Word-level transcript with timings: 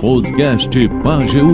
Podcast 0.00 0.70
Pageu. 1.04 1.46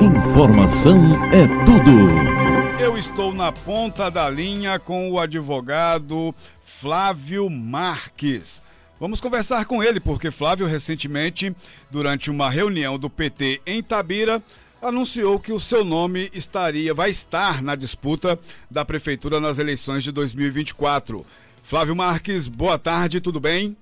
Informação 0.00 0.98
é 1.32 1.46
tudo. 1.64 2.82
Eu 2.82 2.98
estou 2.98 3.32
na 3.32 3.50
ponta 3.50 4.10
da 4.10 4.28
linha 4.28 4.78
com 4.78 5.10
o 5.10 5.18
advogado 5.18 6.34
Flávio 6.62 7.48
Marques. 7.48 8.62
Vamos 9.00 9.18
conversar 9.18 9.64
com 9.64 9.82
ele, 9.82 9.98
porque 9.98 10.30
Flávio, 10.30 10.66
recentemente, 10.66 11.56
durante 11.90 12.30
uma 12.30 12.50
reunião 12.50 12.98
do 12.98 13.08
PT 13.08 13.62
em 13.64 13.82
Tabira, 13.82 14.42
anunciou 14.82 15.40
que 15.40 15.54
o 15.54 15.60
seu 15.60 15.82
nome 15.82 16.30
estaria, 16.34 16.92
vai 16.92 17.08
estar 17.08 17.62
na 17.62 17.74
disputa 17.74 18.38
da 18.70 18.84
prefeitura 18.84 19.40
nas 19.40 19.58
eleições 19.58 20.04
de 20.04 20.12
2024. 20.12 21.24
Flávio 21.62 21.96
Marques, 21.96 22.46
boa 22.46 22.78
tarde, 22.78 23.22
tudo 23.22 23.40
bem? 23.40 23.74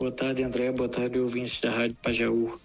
Boa 0.00 0.10
tarde, 0.10 0.42
André. 0.42 0.72
Boa 0.72 0.88
tarde, 0.88 1.18
ouvintes 1.18 1.60
da 1.60 1.70
Rádio 1.70 1.94
Pajaú. 2.02 2.58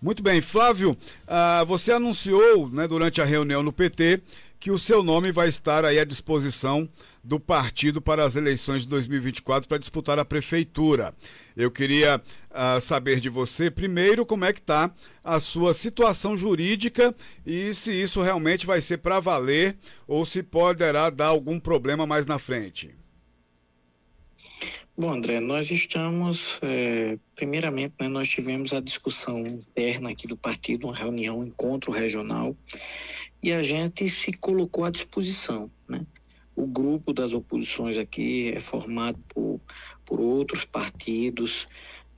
Muito 0.00 0.22
bem, 0.22 0.40
Flávio, 0.40 0.92
uh, 0.92 1.66
você 1.66 1.90
anunciou 1.90 2.68
né, 2.70 2.86
durante 2.86 3.20
a 3.20 3.24
reunião 3.24 3.64
no 3.64 3.72
PT 3.72 4.22
que 4.60 4.70
o 4.70 4.78
seu 4.78 5.02
nome 5.02 5.32
vai 5.32 5.48
estar 5.48 5.84
aí 5.84 5.98
à 5.98 6.04
disposição 6.04 6.88
do 7.22 7.40
partido 7.40 8.00
para 8.00 8.24
as 8.24 8.36
eleições 8.36 8.82
de 8.82 8.88
2024 8.90 9.68
para 9.68 9.78
disputar 9.78 10.20
a 10.20 10.24
prefeitura. 10.24 11.12
Eu 11.56 11.68
queria 11.68 12.22
uh, 12.50 12.80
saber 12.80 13.18
de 13.18 13.28
você, 13.28 13.72
primeiro, 13.72 14.24
como 14.24 14.44
é 14.44 14.52
que 14.52 14.60
está 14.60 14.88
a 15.24 15.40
sua 15.40 15.74
situação 15.74 16.36
jurídica 16.36 17.12
e 17.44 17.74
se 17.74 17.92
isso 17.92 18.22
realmente 18.22 18.64
vai 18.64 18.80
ser 18.80 18.98
para 18.98 19.18
valer 19.18 19.76
ou 20.06 20.24
se 20.24 20.44
poderá 20.44 21.10
dar 21.10 21.26
algum 21.26 21.58
problema 21.58 22.06
mais 22.06 22.24
na 22.24 22.38
frente. 22.38 22.97
Bom, 25.00 25.12
André, 25.12 25.38
nós 25.38 25.70
estamos, 25.70 26.58
é, 26.60 27.16
primeiramente, 27.36 27.94
né, 28.00 28.08
nós 28.08 28.26
tivemos 28.26 28.72
a 28.72 28.80
discussão 28.80 29.46
interna 29.46 30.10
aqui 30.10 30.26
do 30.26 30.36
partido, 30.36 30.88
uma 30.88 30.96
reunião, 30.96 31.38
um 31.38 31.44
encontro 31.44 31.92
regional, 31.92 32.56
e 33.40 33.52
a 33.52 33.62
gente 33.62 34.08
se 34.08 34.32
colocou 34.32 34.84
à 34.84 34.90
disposição, 34.90 35.70
né? 35.88 36.04
O 36.56 36.66
grupo 36.66 37.12
das 37.12 37.32
oposições 37.32 37.96
aqui 37.96 38.52
é 38.52 38.58
formado 38.58 39.20
por, 39.28 39.60
por 40.04 40.18
outros 40.18 40.64
partidos, 40.64 41.68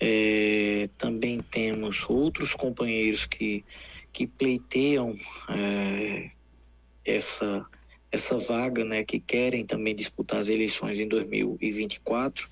é, 0.00 0.89
também 0.97 1.42
temos 1.50 2.09
outros 2.09 2.55
companheiros 2.55 3.27
que, 3.27 3.62
que 4.11 4.27
pleiteiam 4.27 5.19
é, 5.50 6.31
essa 7.05 7.62
essa 8.12 8.36
vaga, 8.36 8.84
né, 8.84 9.05
que 9.05 9.20
querem 9.20 9.64
também 9.64 9.94
disputar 9.94 10.41
as 10.41 10.48
eleições 10.48 10.98
em 10.98 11.06
2024. 11.06 12.48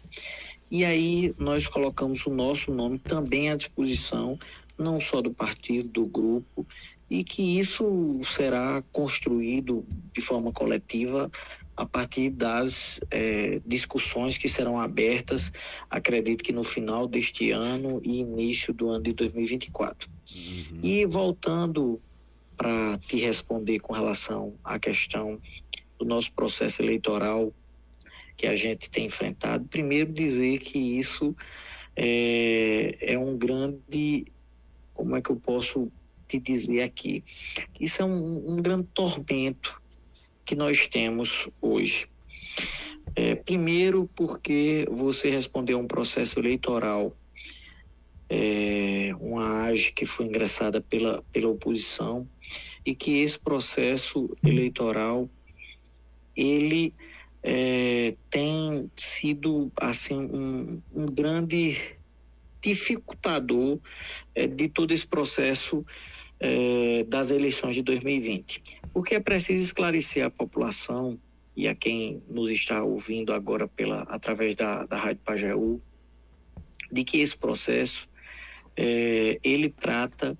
E 0.71 0.85
aí 0.85 1.35
nós 1.39 1.67
colocamos 1.67 2.25
o 2.27 2.31
nosso 2.31 2.71
nome 2.71 2.99
também 2.99 3.51
à 3.51 3.57
disposição, 3.57 4.39
não 4.77 5.01
só 5.01 5.21
do 5.21 5.33
partido, 5.33 5.89
do 5.89 6.07
grupo, 6.07 6.67
e 7.11 7.25
que 7.25 7.59
isso 7.59 8.21
será 8.23 8.83
construído 8.93 9.85
de 10.15 10.21
forma 10.21 10.53
coletiva 10.53 11.31
a 11.79 11.87
partir 11.87 12.31
das 12.31 12.99
é, 13.09 13.61
discussões 13.65 14.37
que 14.37 14.49
serão 14.49 14.81
abertas, 14.81 15.53
acredito 15.89 16.43
que 16.43 16.53
no 16.53 16.65
final 16.65 17.07
deste 17.07 17.53
ano 17.53 18.01
e 18.05 18.19
início 18.19 18.75
do 18.75 18.89
ano 18.89 19.05
de 19.05 19.13
2024. 19.13 20.11
Uhum. 20.35 20.81
E 20.83 21.07
voltando 21.07 22.01
para 22.59 22.99
te 22.99 23.17
responder 23.17 23.79
com 23.79 23.93
relação 23.93 24.55
à 24.65 24.81
questão 24.81 25.41
do 25.97 26.05
nosso 26.05 26.33
processo 26.33 26.83
eleitoral 26.83 27.53
que 28.37 28.49
a 28.49 28.57
gente 28.57 28.91
tem 28.91 29.07
enfrentado. 29.07 29.65
Primeiro, 29.67 30.13
dizer 30.13 30.59
que 30.59 30.77
isso 30.77 31.35
é, 31.97 32.97
é 33.01 33.19
um 33.19 33.39
grande. 33.39 34.27
Como 34.93 35.17
é 35.17 35.23
que 35.23 35.31
eu 35.31 35.37
posso 35.37 35.91
te 36.27 36.41
dizer 36.41 36.83
aqui? 36.83 37.25
Isso 37.81 38.03
é 38.03 38.05
um, 38.05 38.55
um 38.55 38.57
grande 38.57 38.89
tormento 38.93 39.81
que 40.45 40.57
nós 40.57 40.89
temos 40.89 41.49
hoje. 41.61 42.09
É, 43.15 43.37
primeiro, 43.37 44.11
porque 44.17 44.85
você 44.91 45.31
respondeu 45.31 45.79
a 45.79 45.81
um 45.81 45.87
processo 45.87 46.41
eleitoral 46.41 47.17
é, 48.29 49.13
uma 49.21 49.65
AGE 49.65 49.93
que 49.93 50.05
foi 50.05 50.27
ingressada 50.27 50.81
pela, 50.81 51.23
pela 51.33 51.49
oposição 51.49 52.29
e 52.89 52.95
que 52.95 53.19
esse 53.19 53.39
processo 53.39 54.35
eleitoral 54.43 55.29
ele 56.35 56.95
é, 57.43 58.15
tem 58.31 58.91
sido 58.97 59.71
assim 59.79 60.17
um, 60.17 60.81
um 60.95 61.05
grande 61.05 61.77
dificultador 62.63 63.79
é, 64.35 64.47
de 64.47 64.71
todo 64.71 64.91
esse 64.93 65.07
processo 65.07 65.85
é, 66.41 67.05
das 67.05 67.31
eleições 67.31 67.75
de 67.75 67.83
2020. 67.83 68.81
Porque 68.91 69.17
é 69.17 69.21
preciso 69.21 69.63
esclarecer 69.63 70.25
a 70.25 70.31
população 70.31 71.21
e 71.55 71.69
a 71.69 71.75
quem 71.75 72.23
nos 72.27 72.49
está 72.49 72.83
ouvindo 72.83 73.35
agora 73.35 73.69
pela 73.69 74.05
através 74.05 74.55
da, 74.57 74.87
da 74.87 74.97
Rádio 74.97 75.21
Pajeú, 75.23 75.79
de 76.91 77.05
que 77.05 77.19
esse 77.19 77.37
processo 77.37 78.09
é, 78.79 79.39
ele 79.45 79.69
trata 79.69 80.39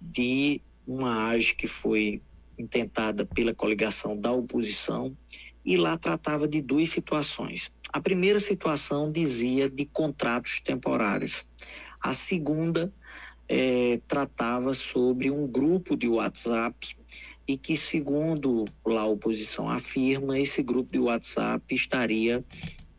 de 0.00 0.62
uma 0.90 1.28
AGE 1.28 1.54
que 1.54 1.68
foi 1.68 2.20
intentada 2.58 3.24
pela 3.24 3.54
coligação 3.54 4.16
da 4.16 4.32
oposição 4.32 5.16
e 5.64 5.76
lá 5.76 5.96
tratava 5.96 6.48
de 6.48 6.60
duas 6.60 6.88
situações. 6.88 7.70
A 7.92 8.00
primeira 8.00 8.40
situação 8.40 9.10
dizia 9.10 9.70
de 9.70 9.84
contratos 9.84 10.60
temporários. 10.60 11.44
A 12.00 12.12
segunda 12.12 12.92
é, 13.48 14.00
tratava 14.08 14.74
sobre 14.74 15.30
um 15.30 15.46
grupo 15.46 15.96
de 15.96 16.08
WhatsApp 16.08 16.96
e 17.46 17.56
que, 17.56 17.76
segundo 17.76 18.64
lá 18.84 19.02
a 19.02 19.06
oposição 19.06 19.68
afirma, 19.68 20.38
esse 20.38 20.62
grupo 20.62 20.92
de 20.92 20.98
WhatsApp 20.98 21.72
estaria 21.74 22.44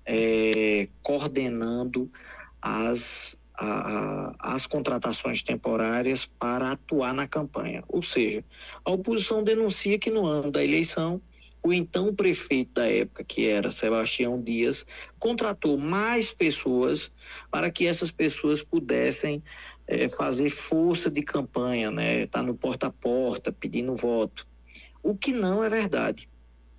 é, 0.05 0.87
coordenando 1.01 2.11
as 2.61 3.37
a, 3.61 4.33
as 4.39 4.65
contratações 4.65 5.43
temporárias 5.43 6.25
para 6.25 6.71
atuar 6.71 7.13
na 7.13 7.27
campanha. 7.27 7.83
Ou 7.87 8.01
seja, 8.01 8.43
a 8.83 8.91
oposição 8.91 9.43
denuncia 9.43 9.99
que 9.99 10.09
no 10.09 10.25
ano 10.25 10.51
da 10.51 10.63
eleição, 10.63 11.21
o 11.63 11.71
então 11.71 12.13
prefeito 12.13 12.73
da 12.73 12.91
época, 12.91 13.23
que 13.23 13.47
era 13.47 13.69
Sebastião 13.69 14.41
Dias, 14.41 14.83
contratou 15.19 15.77
mais 15.77 16.33
pessoas 16.33 17.11
para 17.51 17.69
que 17.69 17.85
essas 17.85 18.09
pessoas 18.09 18.63
pudessem 18.63 19.43
é, 19.85 20.07
fazer 20.07 20.49
força 20.49 21.11
de 21.11 21.21
campanha, 21.21 21.91
né? 21.91 22.25
Tá 22.27 22.41
no 22.41 22.55
porta 22.55 22.87
a 22.87 22.91
porta, 22.91 23.51
pedindo 23.51 23.95
voto. 23.95 24.47
O 25.03 25.15
que 25.15 25.31
não 25.31 25.63
é 25.63 25.69
verdade. 25.69 26.27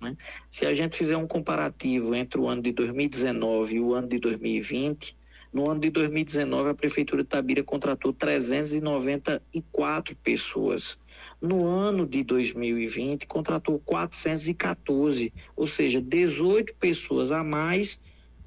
Né? 0.01 0.17
Se 0.51 0.65
a 0.65 0.73
gente 0.73 0.97
fizer 0.97 1.15
um 1.15 1.27
comparativo 1.27 2.13
entre 2.13 2.41
o 2.41 2.49
ano 2.49 2.61
de 2.61 2.73
2019 2.73 3.75
e 3.75 3.79
o 3.79 3.93
ano 3.93 4.09
de 4.09 4.19
2020, 4.19 5.15
no 5.53 5.69
ano 5.69 5.81
de 5.81 5.91
2019, 5.91 6.71
a 6.71 6.73
Prefeitura 6.73 7.21
de 7.21 7.29
Tabira 7.29 7.63
contratou 7.63 8.11
394 8.11 10.15
pessoas. 10.17 10.97
No 11.39 11.67
ano 11.67 12.07
de 12.07 12.23
2020, 12.23 13.27
contratou 13.27 13.79
414, 13.79 15.31
ou 15.55 15.67
seja, 15.67 16.01
18 16.01 16.73
pessoas 16.75 17.31
a 17.31 17.43
mais. 17.43 17.99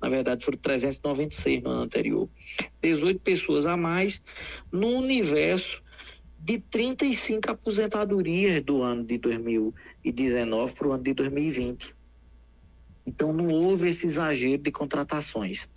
Na 0.03 0.09
verdade, 0.09 0.45
foram 0.45 0.59
396 0.59 1.63
no 1.63 1.71
ano 1.71 1.83
anterior. 1.83 2.29
18 2.83 3.21
pessoas 3.21 3.67
a 3.67 3.77
mais 3.77 4.21
no 4.73 4.89
universo 4.89 5.83
de 6.39 6.59
35 6.59 7.51
aposentadorias 7.51 8.63
do 8.63 8.83
ano 8.83 9.05
de 9.05 9.19
2019 9.19 10.75
para 10.75 10.89
o 10.89 10.93
ano 10.93 11.03
de 11.03 11.15
2020. 11.15 11.96
Então, 13.07 13.33
não 13.33 13.49
houve 13.49 13.89
esse 13.89 14.07
exagero 14.07 14.63
de 14.63 14.73
contratações. 14.73 15.69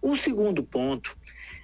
O 0.00 0.16
segundo 0.16 0.62
ponto 0.64 1.16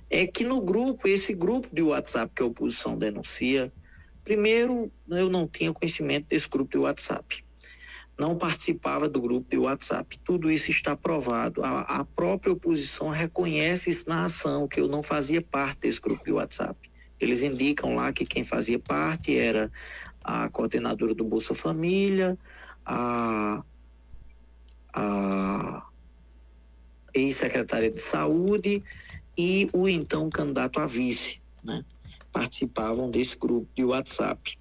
é 0.08 0.26
que 0.26 0.44
no 0.44 0.60
grupo, 0.60 1.08
esse 1.08 1.34
grupo 1.34 1.68
de 1.72 1.82
WhatsApp 1.82 2.32
que 2.34 2.42
a 2.42 2.46
oposição 2.46 2.96
denuncia, 2.96 3.72
primeiro, 4.24 4.90
eu 5.08 5.28
não 5.28 5.46
tinha 5.46 5.72
conhecimento 5.72 6.26
desse 6.28 6.48
grupo 6.48 6.70
de 6.70 6.78
WhatsApp. 6.78 7.44
Não 8.18 8.36
participava 8.36 9.08
do 9.08 9.20
grupo 9.20 9.48
de 9.50 9.58
WhatsApp. 9.58 10.18
Tudo 10.24 10.50
isso 10.50 10.70
está 10.70 10.96
provado. 10.96 11.62
A, 11.62 11.82
a 11.82 12.04
própria 12.04 12.52
oposição 12.52 13.10
reconhece 13.10 13.90
isso 13.90 14.08
na 14.08 14.24
ação, 14.24 14.66
que 14.66 14.80
eu 14.80 14.88
não 14.88 15.02
fazia 15.02 15.42
parte 15.42 15.80
desse 15.80 16.00
grupo 16.00 16.24
de 16.24 16.32
WhatsApp. 16.32 16.76
Eles 17.20 17.42
indicam 17.42 17.94
lá 17.94 18.12
que 18.12 18.24
quem 18.24 18.44
fazia 18.44 18.78
parte 18.78 19.36
era 19.36 19.70
a 20.22 20.48
coordenadora 20.48 21.14
do 21.14 21.24
Bolsa 21.24 21.54
Família, 21.54 22.36
a, 22.84 23.62
a 24.98 25.86
ex-secretária 27.14 27.90
de 27.90 28.00
Saúde 28.00 28.82
e 29.36 29.68
o 29.72 29.88
então 29.88 30.28
candidato 30.28 30.80
a 30.80 30.86
vice, 30.86 31.40
né? 31.62 31.84
Participavam 32.32 33.10
desse 33.10 33.36
grupo 33.36 33.68
de 33.76 33.84
WhatsApp. 33.84 34.58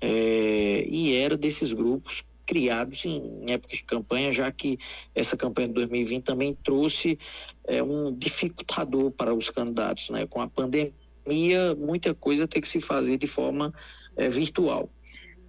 É, 0.00 0.84
e 0.86 1.16
era 1.16 1.36
desses 1.36 1.72
grupos 1.72 2.22
criados 2.46 3.06
em 3.06 3.50
época 3.50 3.74
de 3.74 3.82
campanha, 3.84 4.32
já 4.32 4.52
que 4.52 4.78
essa 5.14 5.36
campanha 5.36 5.68
de 5.68 5.74
2020 5.74 6.24
também 6.24 6.54
trouxe 6.62 7.18
é, 7.66 7.82
um 7.82 8.12
dificultador 8.14 9.10
para 9.10 9.34
os 9.34 9.48
candidatos, 9.48 10.10
né? 10.10 10.26
Com 10.26 10.42
a 10.42 10.48
pandemia 10.48 10.92
pandemia, 11.24 11.74
muita 11.74 12.14
coisa 12.14 12.46
tem 12.46 12.60
que 12.60 12.68
se 12.68 12.80
fazer 12.80 13.16
de 13.16 13.26
forma 13.26 13.72
é, 14.16 14.28
virtual. 14.28 14.88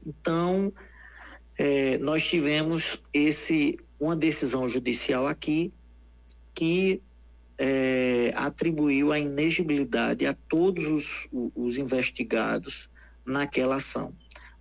Então, 0.05 0.73
é, 1.57 1.97
nós 1.97 2.25
tivemos 2.25 3.01
esse 3.13 3.77
uma 3.99 4.15
decisão 4.15 4.67
judicial 4.67 5.27
aqui 5.27 5.73
que 6.53 7.01
é, 7.57 8.31
atribuiu 8.35 9.11
a 9.11 9.19
inegibilidade 9.19 10.25
a 10.25 10.33
todos 10.33 10.85
os, 10.85 11.27
os 11.55 11.77
investigados 11.77 12.89
naquela 13.25 13.75
ação. 13.75 14.13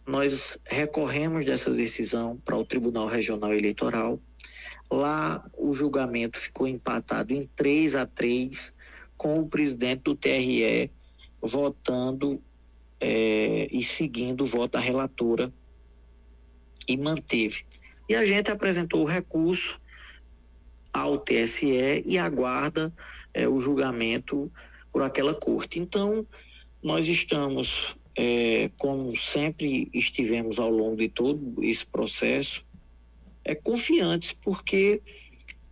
Nós 0.06 0.58
recorremos 0.64 1.44
dessa 1.44 1.70
decisão 1.70 2.36
para 2.44 2.56
o 2.56 2.64
Tribunal 2.64 3.06
Regional 3.06 3.54
Eleitoral. 3.54 4.18
Lá 4.90 5.44
o 5.56 5.72
julgamento 5.72 6.38
ficou 6.38 6.68
empatado 6.68 7.32
em 7.32 7.48
3 7.56 7.94
a 7.96 8.06
3, 8.06 8.72
com 9.16 9.40
o 9.40 9.48
presidente 9.48 10.02
do 10.02 10.14
TRE 10.14 10.90
votando 11.40 12.42
é, 13.00 13.66
e 13.70 13.82
seguindo 13.82 14.42
o 14.42 14.46
voto 14.46 14.72
da 14.72 14.80
relatora 14.80 15.52
e 16.88 16.96
manteve. 16.96 17.64
E 18.08 18.14
a 18.14 18.24
gente 18.24 18.50
apresentou 18.50 19.02
o 19.02 19.06
recurso 19.06 19.80
ao 20.92 21.18
TSE 21.18 22.02
e 22.04 22.18
aguarda 22.18 22.92
é, 23.32 23.48
o 23.48 23.60
julgamento 23.60 24.50
por 24.92 25.02
aquela 25.02 25.34
corte. 25.34 25.80
Então, 25.80 26.26
nós 26.82 27.08
estamos, 27.08 27.96
é, 28.16 28.70
como 28.78 29.16
sempre 29.16 29.88
estivemos 29.92 30.58
ao 30.58 30.70
longo 30.70 30.96
de 30.96 31.08
todo 31.08 31.62
esse 31.62 31.84
processo, 31.84 32.64
é, 33.44 33.54
confiantes, 33.54 34.32
porque 34.32 35.02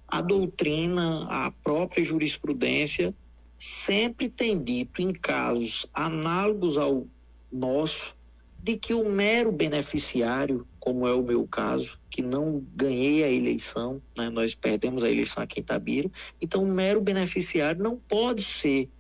a 0.08 0.20
doutrina, 0.20 1.26
a 1.30 1.50
própria 1.50 2.04
jurisprudência, 2.04 3.14
sempre 3.58 4.28
tem 4.28 4.62
dito, 4.62 5.00
em 5.00 5.12
casos 5.12 5.86
análogos 5.94 6.76
ao 6.76 7.06
nosso, 7.50 8.14
de 8.58 8.76
que 8.76 8.92
o 8.92 9.08
mero 9.08 9.52
beneficiário, 9.52 10.66
como 10.82 11.06
é 11.06 11.14
o 11.14 11.22
meu 11.22 11.46
caso, 11.46 11.96
que 12.10 12.20
não 12.20 12.66
ganhei 12.74 13.22
a 13.22 13.30
eleição, 13.30 14.02
né? 14.18 14.28
nós 14.28 14.52
perdemos 14.52 15.04
a 15.04 15.08
eleição 15.08 15.40
aqui 15.40 15.60
em 15.60 15.62
Itabira, 15.62 16.10
então 16.40 16.64
o 16.64 16.66
mero 16.66 17.00
beneficiário 17.00 17.80
não 17.80 17.96
pode 17.96 18.42
ser 18.42 18.90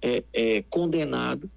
é, 0.00 0.22
é, 0.32 0.62
condenado 0.70 1.50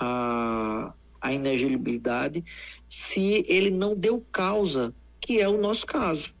à, 0.00 0.94
à 1.20 1.32
inelegibilidade 1.34 2.42
se 2.88 3.44
ele 3.46 3.68
não 3.68 3.94
deu 3.94 4.24
causa, 4.32 4.94
que 5.20 5.38
é 5.38 5.46
o 5.46 5.60
nosso 5.60 5.84
caso. 5.84 6.34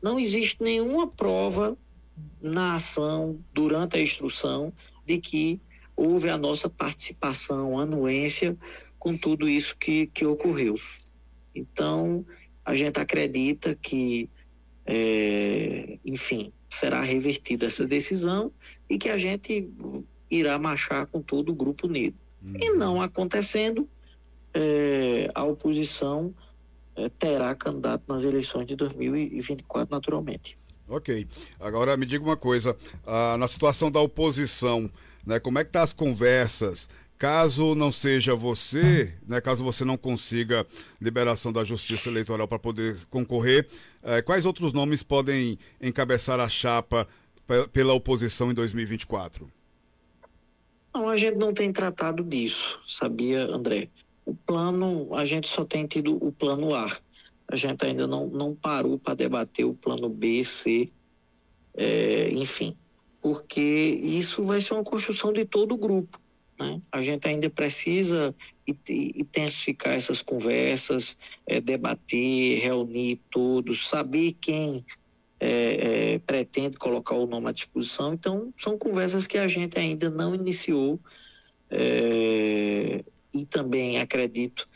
Não 0.00 0.16
existe 0.16 0.62
nenhuma 0.62 1.08
prova 1.08 1.76
na 2.40 2.76
ação, 2.76 3.40
durante 3.52 3.96
a 3.96 4.00
instrução, 4.00 4.72
de 5.04 5.18
que 5.18 5.60
houve 5.96 6.30
a 6.30 6.38
nossa 6.38 6.70
participação, 6.70 7.76
anuência 7.80 8.56
com 8.96 9.16
tudo 9.16 9.48
isso 9.48 9.76
que, 9.76 10.06
que 10.06 10.24
ocorreu. 10.24 10.76
Então, 11.54 12.24
a 12.64 12.74
gente 12.74 12.98
acredita 12.98 13.74
que, 13.74 14.28
é, 14.86 15.98
enfim, 16.04 16.52
será 16.70 17.02
revertida 17.02 17.66
essa 17.66 17.86
decisão 17.86 18.52
e 18.88 18.98
que 18.98 19.08
a 19.08 19.18
gente 19.18 19.70
irá 20.30 20.58
marchar 20.58 21.06
com 21.06 21.22
todo 21.22 21.50
o 21.52 21.54
Grupo 21.54 21.86
Unido. 21.86 22.16
Uhum. 22.42 22.54
E 22.60 22.70
não 22.70 23.00
acontecendo, 23.00 23.88
é, 24.52 25.28
a 25.34 25.44
oposição 25.44 26.34
é, 26.96 27.08
terá 27.08 27.54
candidato 27.54 28.02
nas 28.08 28.24
eleições 28.24 28.66
de 28.66 28.76
2024, 28.76 29.94
naturalmente. 29.94 30.58
Ok. 30.88 31.26
Agora 31.58 31.96
me 31.96 32.04
diga 32.04 32.24
uma 32.24 32.36
coisa, 32.36 32.76
ah, 33.06 33.36
na 33.38 33.48
situação 33.48 33.90
da 33.90 34.00
oposição, 34.00 34.90
né, 35.26 35.40
como 35.40 35.58
é 35.58 35.64
que 35.64 35.70
estão 35.70 35.80
tá 35.80 35.84
as 35.84 35.92
conversas? 35.92 36.88
Caso 37.24 37.74
não 37.74 37.90
seja 37.90 38.34
você, 38.34 39.14
né, 39.26 39.40
caso 39.40 39.64
você 39.64 39.82
não 39.82 39.96
consiga 39.96 40.66
liberação 41.00 41.50
da 41.50 41.64
Justiça 41.64 42.10
Eleitoral 42.10 42.46
para 42.46 42.58
poder 42.58 42.94
concorrer, 43.06 43.66
eh, 44.02 44.20
quais 44.20 44.44
outros 44.44 44.74
nomes 44.74 45.02
podem 45.02 45.58
encabeçar 45.80 46.38
a 46.38 46.50
chapa 46.50 47.08
pela 47.72 47.94
oposição 47.94 48.50
em 48.50 48.54
2024? 48.54 49.50
Não, 50.92 51.08
a 51.08 51.16
gente 51.16 51.38
não 51.38 51.54
tem 51.54 51.72
tratado 51.72 52.22
disso, 52.22 52.78
sabia, 52.86 53.46
André? 53.46 53.88
O 54.26 54.34
plano, 54.34 55.08
a 55.14 55.24
gente 55.24 55.48
só 55.48 55.64
tem 55.64 55.86
tido 55.86 56.22
o 56.22 56.30
plano 56.30 56.74
A. 56.74 56.94
A 57.48 57.56
gente 57.56 57.86
ainda 57.86 58.06
não, 58.06 58.26
não 58.26 58.54
parou 58.54 58.98
para 58.98 59.14
debater 59.14 59.64
o 59.64 59.72
plano 59.72 60.10
B, 60.10 60.44
C, 60.44 60.92
é, 61.74 62.28
enfim, 62.32 62.76
porque 63.22 63.62
isso 63.62 64.42
vai 64.42 64.60
ser 64.60 64.74
uma 64.74 64.84
construção 64.84 65.32
de 65.32 65.46
todo 65.46 65.72
o 65.72 65.78
grupo. 65.78 66.22
Né? 66.58 66.80
A 66.90 67.00
gente 67.00 67.26
ainda 67.26 67.50
precisa 67.50 68.34
intensificar 68.66 69.94
essas 69.94 70.22
conversas, 70.22 71.16
é, 71.46 71.60
debater, 71.60 72.60
reunir 72.60 73.20
todos, 73.30 73.88
saber 73.88 74.36
quem 74.40 74.84
é, 75.40 76.14
é, 76.14 76.18
pretende 76.20 76.76
colocar 76.76 77.14
o 77.14 77.26
nome 77.26 77.48
à 77.48 77.52
disposição. 77.52 78.14
Então, 78.14 78.52
são 78.56 78.78
conversas 78.78 79.26
que 79.26 79.36
a 79.36 79.48
gente 79.48 79.78
ainda 79.78 80.08
não 80.08 80.34
iniciou 80.34 80.98
e 83.32 83.44
também 83.46 83.98
acredito 83.98 84.68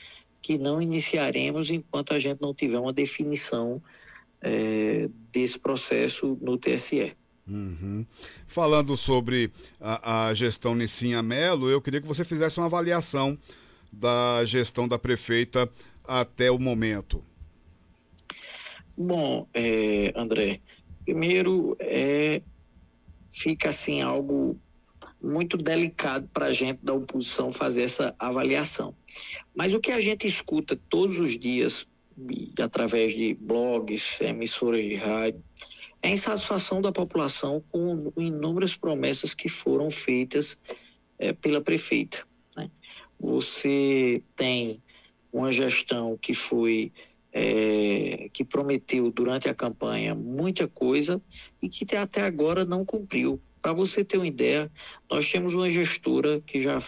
que 0.42 0.58
não 0.58 0.82
iniciaremos 0.82 1.70
enquanto 1.70 2.12
a 2.12 2.19
gente 2.19 2.40
não 2.40 2.52
tiver 2.52 2.78
uma 2.78 2.92
definição 2.92 3.80
desse 5.30 5.60
processo 5.60 6.36
no 6.40 6.58
TSE. 6.58 7.14
Uhum. 7.49 8.05
Falando 8.47 8.97
sobre 8.97 9.50
a, 9.81 10.29
a 10.29 10.35
gestão 10.35 10.75
Nissinha 10.75 11.23
Melo, 11.23 11.71
eu 11.71 11.81
queria 11.81 12.00
que 12.00 12.06
você 12.06 12.25
fizesse 12.25 12.59
uma 12.59 12.67
avaliação 12.67 13.39
da 13.91 14.45
gestão 14.45 14.87
da 14.87 14.99
prefeita 14.99 15.69
até 16.05 16.50
o 16.50 16.59
momento. 16.59 17.25
Bom, 18.97 19.49
é, 19.55 20.12
André, 20.15 20.61
primeiro 21.05 21.77
é, 21.81 22.43
fica 23.31 23.71
assim 23.71 24.03
algo 24.03 24.61
muito 25.23 25.56
delicado 25.56 26.29
para 26.33 26.47
a 26.47 26.53
gente 26.53 26.81
da 26.83 26.93
oposição 26.95 27.50
fazer 27.50 27.83
essa 27.83 28.15
avaliação. 28.19 28.95
Mas 29.55 29.73
o 29.73 29.81
que 29.81 29.91
a 29.91 30.00
gente 30.00 30.27
escuta 30.27 30.79
todos 30.89 31.19
os 31.19 31.39
dias, 31.39 31.87
através 32.61 33.15
de 33.15 33.35
blogs, 33.35 34.21
emissoras 34.21 34.85
de 34.85 34.97
rádio, 34.97 35.43
a 36.03 36.09
insatisfação 36.09 36.81
da 36.81 36.93
população 36.93 37.62
com 37.71 38.12
inúmeras 38.17 38.77
promessas 38.77 39.35
que 39.35 39.49
foram 39.49 39.91
feitas 39.91 40.56
é, 41.19 41.33
pela 41.33 41.61
prefeita. 41.61 42.27
Né? 42.56 42.71
Você 43.19 44.23
tem 44.37 44.83
uma 45.33 45.50
gestão 45.50 46.17
que 46.17 46.33
foi 46.33 46.93
é, 47.33 48.28
que 48.33 48.45
prometeu 48.45 49.11
durante 49.11 49.49
a 49.49 49.55
campanha 49.55 50.14
muita 50.14 50.67
coisa 50.67 51.21
e 51.61 51.69
que 51.69 51.95
até 51.95 52.23
agora 52.23 52.64
não 52.64 52.85
cumpriu. 52.85 53.40
Para 53.61 53.73
você 53.73 54.05
ter 54.05 54.17
uma 54.17 54.26
ideia, 54.26 54.71
nós 55.11 55.31
temos 55.31 55.52
uma 55.52 55.69
gestora 55.69 56.40
que 56.40 56.62
já 56.62 56.81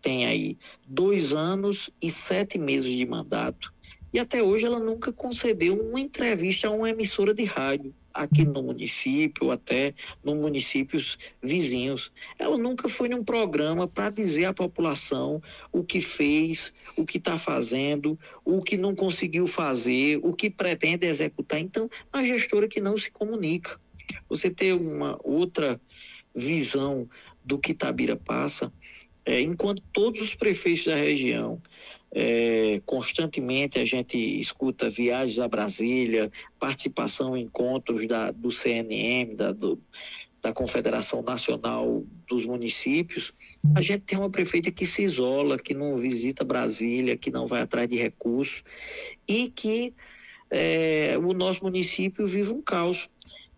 tem 0.00 0.26
aí 0.26 0.56
dois 0.86 1.32
anos 1.32 1.90
e 2.00 2.08
sete 2.08 2.56
meses 2.56 2.90
de 2.90 3.04
mandato 3.04 3.74
e 4.12 4.18
até 4.18 4.42
hoje 4.42 4.64
ela 4.64 4.78
nunca 4.78 5.12
concedeu 5.12 5.78
uma 5.78 6.00
entrevista 6.00 6.68
a 6.68 6.70
uma 6.70 6.88
emissora 6.88 7.34
de 7.34 7.44
rádio 7.44 7.94
aqui 8.18 8.44
no 8.44 8.64
município, 8.64 9.52
até 9.52 9.94
nos 10.24 10.36
municípios 10.36 11.16
vizinhos. 11.40 12.12
Ela 12.36 12.58
nunca 12.58 12.88
foi 12.88 13.08
num 13.08 13.22
programa 13.22 13.86
para 13.86 14.10
dizer 14.10 14.46
à 14.46 14.52
população 14.52 15.40
o 15.70 15.84
que 15.84 16.00
fez, 16.00 16.72
o 16.96 17.06
que 17.06 17.18
está 17.18 17.38
fazendo, 17.38 18.18
o 18.44 18.60
que 18.60 18.76
não 18.76 18.94
conseguiu 18.94 19.46
fazer, 19.46 20.18
o 20.22 20.32
que 20.32 20.50
pretende 20.50 21.06
executar. 21.06 21.60
Então, 21.60 21.88
a 22.12 22.24
gestora 22.24 22.66
que 22.66 22.80
não 22.80 22.98
se 22.98 23.10
comunica. 23.10 23.80
Você 24.28 24.50
ter 24.50 24.72
uma 24.72 25.16
outra 25.22 25.80
visão 26.34 27.08
do 27.44 27.56
que 27.56 27.72
Tabira 27.72 28.16
passa, 28.16 28.72
é, 29.24 29.40
enquanto 29.40 29.82
todos 29.92 30.20
os 30.20 30.34
prefeitos 30.34 30.86
da 30.86 30.96
região 30.96 31.62
é, 32.10 32.80
constantemente 32.86 33.78
a 33.78 33.84
gente 33.84 34.16
escuta 34.16 34.88
viagens 34.88 35.38
a 35.38 35.48
Brasília, 35.48 36.30
participação 36.58 37.36
em 37.36 37.44
encontros 37.44 38.06
da, 38.06 38.30
do 38.30 38.50
CNM, 38.50 39.34
da, 39.34 39.52
do, 39.52 39.78
da 40.40 40.52
Confederação 40.52 41.22
Nacional 41.22 42.04
dos 42.26 42.46
Municípios. 42.46 43.32
A 43.74 43.82
gente 43.82 44.04
tem 44.04 44.18
uma 44.18 44.30
prefeita 44.30 44.70
que 44.70 44.86
se 44.86 45.02
isola, 45.02 45.58
que 45.58 45.74
não 45.74 45.96
visita 45.96 46.44
Brasília, 46.44 47.16
que 47.16 47.30
não 47.30 47.46
vai 47.46 47.62
atrás 47.62 47.88
de 47.88 47.96
recursos 47.96 48.62
e 49.26 49.50
que 49.50 49.92
é, 50.50 51.18
o 51.18 51.34
nosso 51.34 51.62
município 51.62 52.26
vive 52.26 52.50
um 52.50 52.62
caos. 52.62 53.08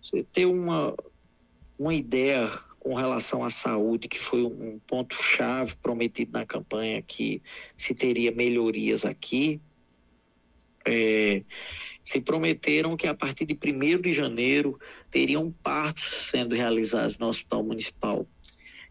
Você 0.02 0.24
tem 0.32 0.46
uma, 0.46 0.94
uma 1.78 1.94
ideia 1.94 2.50
com 2.80 2.94
relação 2.94 3.44
à 3.44 3.50
saúde, 3.50 4.08
que 4.08 4.18
foi 4.18 4.42
um 4.42 4.80
ponto-chave 4.86 5.76
prometido 5.82 6.32
na 6.32 6.46
campanha, 6.46 7.02
que 7.02 7.42
se 7.76 7.94
teria 7.94 8.32
melhorias 8.32 9.04
aqui. 9.04 9.60
É, 10.84 11.42
se 12.02 12.22
prometeram 12.22 12.96
que 12.96 13.06
a 13.06 13.14
partir 13.14 13.44
de 13.44 13.54
1 13.54 14.00
de 14.00 14.12
janeiro 14.14 14.80
teriam 15.10 15.54
partos 15.62 16.30
sendo 16.30 16.54
realizados 16.54 17.18
no 17.18 17.28
Hospital 17.28 17.62
Municipal. 17.62 18.26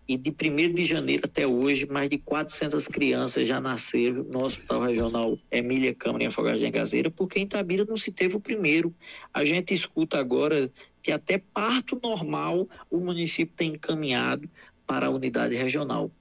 e 0.07 0.17
de 0.17 0.29
1 0.29 0.73
de 0.73 0.85
janeiro 0.85 1.23
até 1.25 1.45
hoje, 1.45 1.85
mais 1.85 2.09
de 2.09 2.17
400 2.17 2.87
crianças 2.87 3.47
já 3.47 3.59
nasceram 3.59 4.23
no 4.23 4.43
Hospital 4.43 4.81
Regional 4.81 5.37
Emília 5.51 5.93
Câmara 5.93 6.23
em 6.23 6.27
Afogados 6.27 6.59
de 6.59 6.67
Engazeira, 6.67 7.11
porque 7.11 7.39
em 7.39 7.43
Itabira 7.43 7.85
não 7.85 7.97
se 7.97 8.11
teve 8.11 8.35
o 8.35 8.39
primeiro. 8.39 8.93
A 9.31 9.43
gente 9.45 9.73
escuta 9.73 10.17
agora 10.19 10.71
que 11.01 11.11
até 11.11 11.37
parto 11.37 11.99
normal 12.01 12.67
o 12.89 12.97
município 12.97 13.55
tem 13.55 13.73
encaminhado 13.73 14.49
para 14.85 15.07
a 15.07 15.09
unidade 15.09 15.55
regional. 15.55 16.11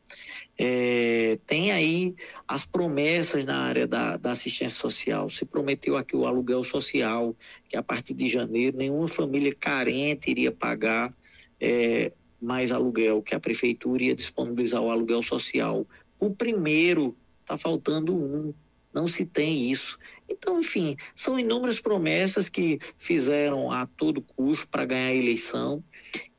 É, 0.59 1.39
tem 1.47 1.71
aí 1.73 2.15
as 2.47 2.67
promessas 2.67 3.45
na 3.45 3.61
área 3.61 3.87
da, 3.87 4.17
da, 4.17 4.33
assistência 4.33 4.79
social. 4.79 5.31
Se 5.31 5.45
prometeu 5.45 5.97
aqui 5.97 6.17
o 6.17 6.27
aluguel 6.27 6.65
social, 6.65 7.35
que 7.69 7.77
a 7.77 7.83
partir 7.83 8.13
de 8.13 8.29
janeiro 8.29 8.77
nenhuma 8.77 9.09
família 9.09 9.55
carente 9.55 10.31
iria 10.31 10.53
pagar 10.53 11.15
é, 11.61 12.13
mais 12.41 12.73
aluguel, 12.73 13.23
que 13.23 13.35
a 13.35 13.41
prefeitura 13.41 14.03
ia 14.03 14.15
disponibilizar 14.15 14.83
o 14.83 14.91
aluguel 14.91 15.23
social. 15.23 15.87
O 16.19 16.31
primeiro, 16.31 17.17
está 17.43 17.57
faltando 17.57 18.15
um, 18.15 18.53
não 18.93 19.07
se 19.07 19.25
tem 19.25 19.71
isso. 19.71 19.99
Então, 20.29 20.61
enfim, 20.61 20.97
são 21.17 21.39
inúmeras 21.39 21.81
promessas 21.81 22.49
que 22.49 22.79
fizeram 22.99 23.73
a 23.73 23.87
todo 23.87 24.21
custo 24.21 24.69
para 24.69 24.85
ganhar 24.85 25.09
a 25.09 25.15
eleição 25.15 25.83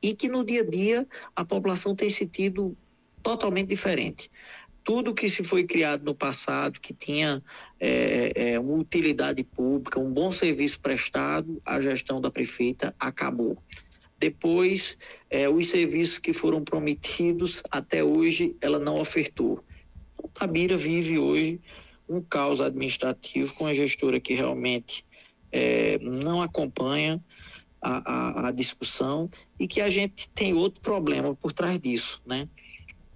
e 0.02 0.14
que 0.14 0.30
no 0.30 0.44
dia 0.44 0.62
a 0.62 0.66
dia 0.66 1.08
a 1.36 1.44
população 1.44 1.96
tem 1.96 2.10
sentido 2.10 2.78
totalmente 3.24 3.68
diferente. 3.68 4.30
Tudo 4.84 5.14
que 5.14 5.28
se 5.28 5.44
foi 5.44 5.66
criado 5.66 6.04
no 6.04 6.16
passado, 6.16 6.80
que 6.80 6.94
tinha 6.94 7.44
é, 7.80 8.32
é, 8.36 8.60
uma 8.60 8.76
utilidade 8.76 9.44
pública, 9.44 10.00
um 10.00 10.12
bom 10.12 10.32
serviço 10.32 10.80
prestado, 10.80 11.60
a 11.66 11.80
gestão 11.80 12.22
da 12.22 12.32
prefeita 12.32 12.96
acabou. 13.00 13.58
Depois, 14.18 14.98
é, 15.30 15.48
os 15.48 15.68
serviços 15.70 16.18
que 16.18 16.34
foram 16.34 16.64
prometidos, 16.64 17.62
até 17.72 18.04
hoje, 18.04 18.56
ela 18.62 18.80
não 18.80 19.00
ofertou. 19.00 19.64
Então, 20.14 20.30
Tabira 20.34 20.76
vive 20.76 21.18
hoje 21.18 21.60
um 22.10 22.22
caos 22.22 22.60
administrativo 22.60 23.54
com 23.54 23.68
a 23.68 23.74
gestora 23.74 24.20
que 24.20 24.34
realmente 24.34 25.06
é, 25.52 26.00
não 26.00 26.42
acompanha 26.42 27.24
a, 27.82 28.14
a, 28.14 28.48
a, 28.48 28.52
discussão 28.52 29.30
e 29.60 29.68
que 29.68 29.80
a 29.80 29.90
gente 29.90 30.28
tem 30.30 30.54
outro 30.54 30.82
problema 30.82 31.36
por 31.36 31.54
trás 31.54 31.80
disso, 31.80 32.22
né? 32.26 32.50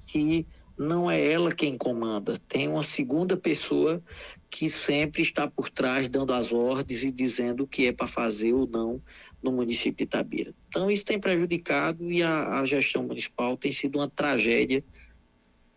Que 0.08 0.46
não 0.78 1.10
é 1.10 1.32
ela 1.32 1.52
quem 1.52 1.78
comanda, 1.78 2.40
tem 2.48 2.68
uma 2.68 2.84
segunda 2.84 3.36
pessoa 3.38 4.02
que 4.50 4.70
sempre 4.70 5.22
está 5.22 5.48
por 5.48 5.70
trás 5.70 6.08
dando 6.08 6.34
as 6.34 6.52
ordens 6.52 7.04
e 7.04 7.12
dizendo 7.12 7.64
o 7.64 7.68
que 7.68 7.88
é 7.88 7.92
para 7.92 8.08
fazer 8.08 8.54
ou 8.54 8.68
não 8.68 9.02
no 9.42 9.52
município 9.52 9.98
de 9.98 10.04
Itabira. 10.04 10.54
Então, 10.70 10.90
isso 10.90 11.04
tem 11.04 11.20
prejudicado 11.20 12.10
e 12.12 12.24
a, 12.24 12.60
a 12.60 12.66
gestão 12.66 13.04
municipal 13.04 13.58
tem 13.58 13.72
sido 13.72 13.98
uma 13.98 14.10
tragédia 14.10 14.84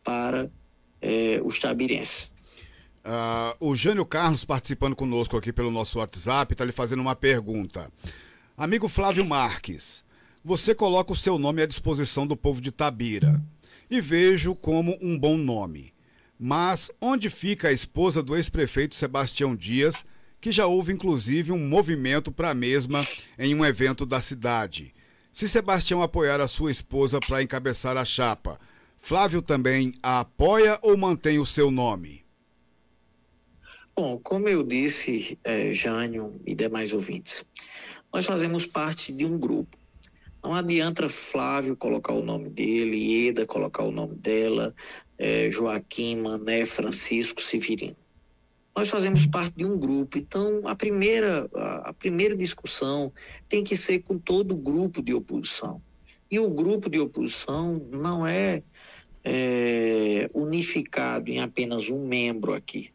para 0.05 0.51
é, 1.01 1.41
os 1.43 1.59
tabirenses. 1.59 2.36
Uh, 3.07 3.71
o 3.71 3.77
Jânio 3.77 4.05
Carlos 4.05 4.45
participando 4.45 4.97
conosco 4.97 5.37
aqui 5.37 5.53
pelo 5.53 5.71
nosso 5.71 6.01
WhatsApp 6.01 6.53
está 6.53 6.65
lhe 6.65 6.73
fazendo 6.73 6.99
uma 6.99 7.15
pergunta. 7.15 7.89
Amigo 8.57 8.89
Flávio 8.89 9.25
Marques, 9.25 10.05
você 10.45 10.75
coloca 10.75 11.13
o 11.13 11.17
seu 11.17 11.39
nome 11.39 11.63
à 11.63 11.67
disposição 11.67 12.27
do 12.27 12.37
povo 12.37 12.61
de 12.61 12.73
Tabira 12.73 13.41
e 13.89 14.01
vejo 14.01 14.57
como 14.57 14.99
um 15.01 15.17
bom 15.17 15.37
nome. 15.37 15.95
Mas 16.37 16.91
onde 17.01 17.31
fica 17.31 17.69
a 17.69 17.73
esposa 17.73 18.21
do 18.25 18.35
ex-prefeito 18.35 18.97
Sebastião 18.97 19.55
Dias, 19.55 20.05
que 20.41 20.51
já 20.51 20.67
houve 20.67 20.93
inclusive 20.93 21.53
um 21.53 21.69
movimento 21.69 22.33
para 22.33 22.51
a 22.51 22.55
mesma 22.55 23.07
em 23.39 23.55
um 23.55 23.65
evento 23.65 24.05
da 24.05 24.21
cidade. 24.21 24.93
Se 25.33 25.49
Sebastião 25.49 26.03
apoiar 26.03 26.41
a 26.41 26.49
sua 26.49 26.73
esposa 26.73 27.21
para 27.21 27.41
encabeçar 27.41 27.97
a 27.97 28.05
chapa, 28.05 28.59
Flávio 28.99 29.41
também 29.41 29.95
a 30.03 30.19
apoia 30.19 30.77
ou 30.83 30.97
mantém 30.97 31.39
o 31.39 31.47
seu 31.47 31.71
nome? 31.71 32.26
Bom, 33.97 34.21
como 34.23 34.49
eu 34.49 34.63
disse, 34.63 35.39
é, 35.43 35.73
Jânio 35.73 36.41
e 36.47 36.55
demais 36.55 36.93
ouvintes, 36.93 37.45
nós 38.13 38.27
fazemos 38.27 38.67
parte 38.67 39.11
de 39.13 39.25
um 39.25 39.39
grupo. 39.39 39.77
Não 40.45 40.55
adianta 40.55 41.09
Flávio 41.09 41.77
colocar 41.77 42.13
o 42.13 42.23
nome 42.23 42.51
dele, 42.51 43.29
Eda 43.29 43.47
colocar 43.47 43.83
o 43.85 43.91
nome 43.91 44.15
dela, 44.15 44.75
é, 45.19 45.51
Joaquim, 45.51 46.17
Mané, 46.17 46.65
Francisco, 46.67 47.41
Severino 47.43 47.97
nós 48.77 48.91
fazemos 48.91 49.25
parte 49.25 49.55
de 49.57 49.65
um 49.65 49.79
grupo, 49.79 50.19
então 50.19 50.69
a 50.69 50.75
primeira, 50.75 51.49
a, 51.83 51.95
primeira 51.95 52.37
discussão 52.37 53.11
tem 53.49 53.65
que 53.65 53.75
ser 53.75 54.01
com 54.01 54.19
todo 54.19 54.53
o 54.53 54.57
grupo 54.57 55.03
de 55.03 55.15
oposição. 55.15 55.81
E 56.31 56.39
o 56.39 56.51
grupo 56.51 56.91
de 56.91 56.99
oposição 56.99 57.81
não 57.91 58.27
é, 58.27 58.63
é 59.25 60.29
unificado 60.35 61.31
em 61.31 61.41
apenas 61.41 61.89
um 61.89 62.07
membro 62.07 62.53
aqui. 62.53 62.91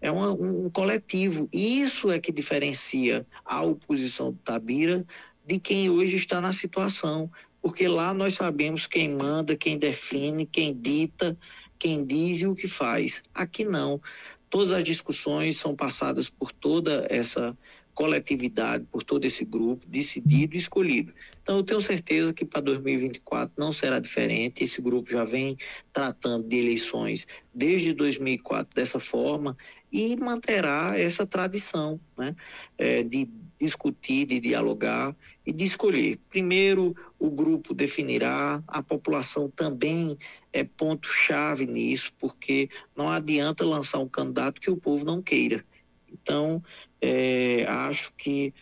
É 0.00 0.10
uma, 0.10 0.32
um 0.32 0.70
coletivo. 0.70 1.48
E 1.52 1.80
isso 1.80 2.10
é 2.10 2.18
que 2.18 2.32
diferencia 2.32 3.26
a 3.44 3.62
oposição 3.62 4.32
do 4.32 4.38
Tabira 4.38 5.04
de 5.46 5.58
quem 5.58 5.90
hoje 5.90 6.16
está 6.16 6.40
na 6.40 6.52
situação. 6.52 7.30
Porque 7.60 7.86
lá 7.86 8.14
nós 8.14 8.34
sabemos 8.34 8.86
quem 8.86 9.10
manda, 9.14 9.56
quem 9.56 9.76
define, 9.78 10.46
quem 10.46 10.74
dita, 10.74 11.36
quem 11.78 12.04
diz 12.04 12.40
e 12.40 12.46
o 12.46 12.54
que 12.54 12.66
faz. 12.66 13.22
Aqui 13.34 13.64
não. 13.64 14.00
Todas 14.48 14.72
as 14.72 14.82
discussões 14.82 15.56
são 15.56 15.76
passadas 15.76 16.28
por 16.28 16.50
toda 16.52 17.06
essa 17.10 17.56
coletividade, 17.94 18.86
por 18.90 19.02
todo 19.02 19.24
esse 19.24 19.44
grupo, 19.44 19.84
decidido 19.86 20.54
e 20.54 20.58
escolhido. 20.58 21.12
Então, 21.42 21.58
eu 21.58 21.62
tenho 21.62 21.80
certeza 21.80 22.32
que 22.32 22.44
para 22.44 22.62
2024 22.62 23.52
não 23.58 23.72
será 23.72 23.98
diferente. 23.98 24.64
Esse 24.64 24.80
grupo 24.80 25.10
já 25.10 25.22
vem 25.22 25.58
tratando 25.92 26.48
de 26.48 26.56
eleições 26.56 27.26
desde 27.52 27.92
2004 27.92 28.74
dessa 28.74 28.98
forma 28.98 29.56
e 29.92 30.16
manterá 30.16 30.92
essa 30.96 31.26
tradição 31.26 32.00
né, 32.16 32.34
é, 32.78 33.02
de 33.02 33.28
discutir, 33.60 34.26
de 34.26 34.40
dialogar 34.40 35.14
e 35.44 35.52
de 35.52 35.64
escolher. 35.64 36.18
Primeiro, 36.28 36.96
o 37.18 37.30
grupo 37.30 37.74
definirá, 37.74 38.62
a 38.66 38.82
população 38.82 39.50
também 39.50 40.16
é 40.52 40.64
ponto-chave 40.64 41.66
nisso, 41.66 42.12
porque 42.18 42.68
não 42.96 43.08
adianta 43.10 43.64
lançar 43.64 43.98
um 43.98 44.08
candidato 44.08 44.60
que 44.60 44.70
o 44.70 44.76
povo 44.76 45.04
não 45.04 45.20
queira. 45.20 45.64
Então, 46.10 46.62
é, 47.00 47.64
acho 47.68 48.12
que 48.16 48.54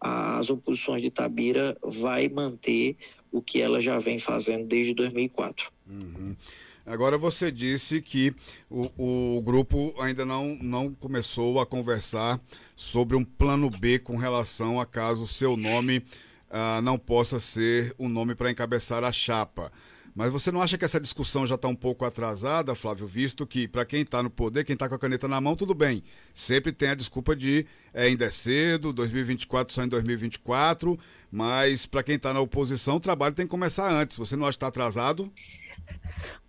as 0.00 0.50
oposições 0.50 1.00
de 1.00 1.10
Tabira 1.10 1.76
vai 1.82 2.28
manter 2.28 2.96
o 3.30 3.40
que 3.40 3.60
ela 3.60 3.80
já 3.80 3.98
vem 3.98 4.18
fazendo 4.18 4.66
desde 4.66 4.92
2004. 4.94 5.72
Uhum. 5.88 6.36
Agora 6.84 7.16
você 7.16 7.50
disse 7.50 8.02
que 8.02 8.34
o, 8.68 9.36
o 9.36 9.42
grupo 9.42 9.94
ainda 10.00 10.24
não, 10.24 10.56
não 10.60 10.92
começou 10.92 11.60
a 11.60 11.66
conversar 11.66 12.40
sobre 12.74 13.16
um 13.16 13.24
plano 13.24 13.70
B 13.70 13.98
com 13.98 14.16
relação 14.16 14.80
a 14.80 14.86
caso 14.86 15.22
o 15.22 15.28
seu 15.28 15.56
nome 15.56 15.98
uh, 15.98 16.82
não 16.82 16.98
possa 16.98 17.38
ser 17.38 17.94
o 17.96 18.06
um 18.06 18.08
nome 18.08 18.34
para 18.34 18.50
encabeçar 18.50 19.04
a 19.04 19.12
chapa. 19.12 19.72
Mas 20.14 20.30
você 20.30 20.52
não 20.52 20.60
acha 20.60 20.76
que 20.76 20.84
essa 20.84 21.00
discussão 21.00 21.46
já 21.46 21.54
está 21.54 21.66
um 21.68 21.74
pouco 21.74 22.04
atrasada, 22.04 22.74
Flávio, 22.74 23.06
visto 23.06 23.46
que 23.46 23.66
para 23.66 23.84
quem 23.86 24.02
está 24.02 24.22
no 24.22 24.28
poder, 24.28 24.62
quem 24.62 24.74
está 24.74 24.86
com 24.86 24.94
a 24.94 24.98
caneta 24.98 25.26
na 25.26 25.40
mão, 25.40 25.56
tudo 25.56 25.74
bem. 25.74 26.04
Sempre 26.34 26.70
tem 26.70 26.90
a 26.90 26.94
desculpa 26.94 27.34
de 27.34 27.64
é, 27.94 28.04
ainda 28.04 28.26
é 28.26 28.30
cedo, 28.30 28.92
2024 28.92 29.74
só 29.74 29.82
em 29.82 29.88
2024, 29.88 30.98
mas 31.30 31.86
para 31.86 32.02
quem 32.02 32.16
está 32.16 32.34
na 32.34 32.40
oposição, 32.40 32.96
o 32.96 33.00
trabalho 33.00 33.34
tem 33.34 33.46
que 33.46 33.50
começar 33.50 33.90
antes. 33.90 34.18
Você 34.18 34.36
não 34.36 34.44
acha 34.44 34.52
que 34.52 34.56
está 34.56 34.66
atrasado? 34.66 35.32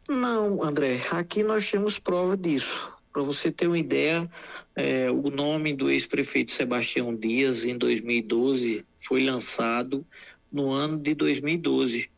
Não, 0.10 0.63
André, 0.63 1.01
aqui 1.12 1.43
nós 1.43 1.69
temos 1.69 1.98
prova 1.98 2.36
disso. 2.36 2.91
Para 3.12 3.22
você 3.22 3.51
ter 3.51 3.67
uma 3.67 3.77
ideia, 3.77 4.29
é, 4.75 5.10
o 5.10 5.29
nome 5.29 5.74
do 5.74 5.89
ex-prefeito 5.89 6.51
Sebastião 6.51 7.15
Dias, 7.15 7.63
em 7.63 7.77
2012, 7.77 8.86
foi 8.95 9.24
lançado 9.24 10.05
no 10.51 10.72
ano 10.72 10.98
de 10.98 11.13
2012 11.13 12.12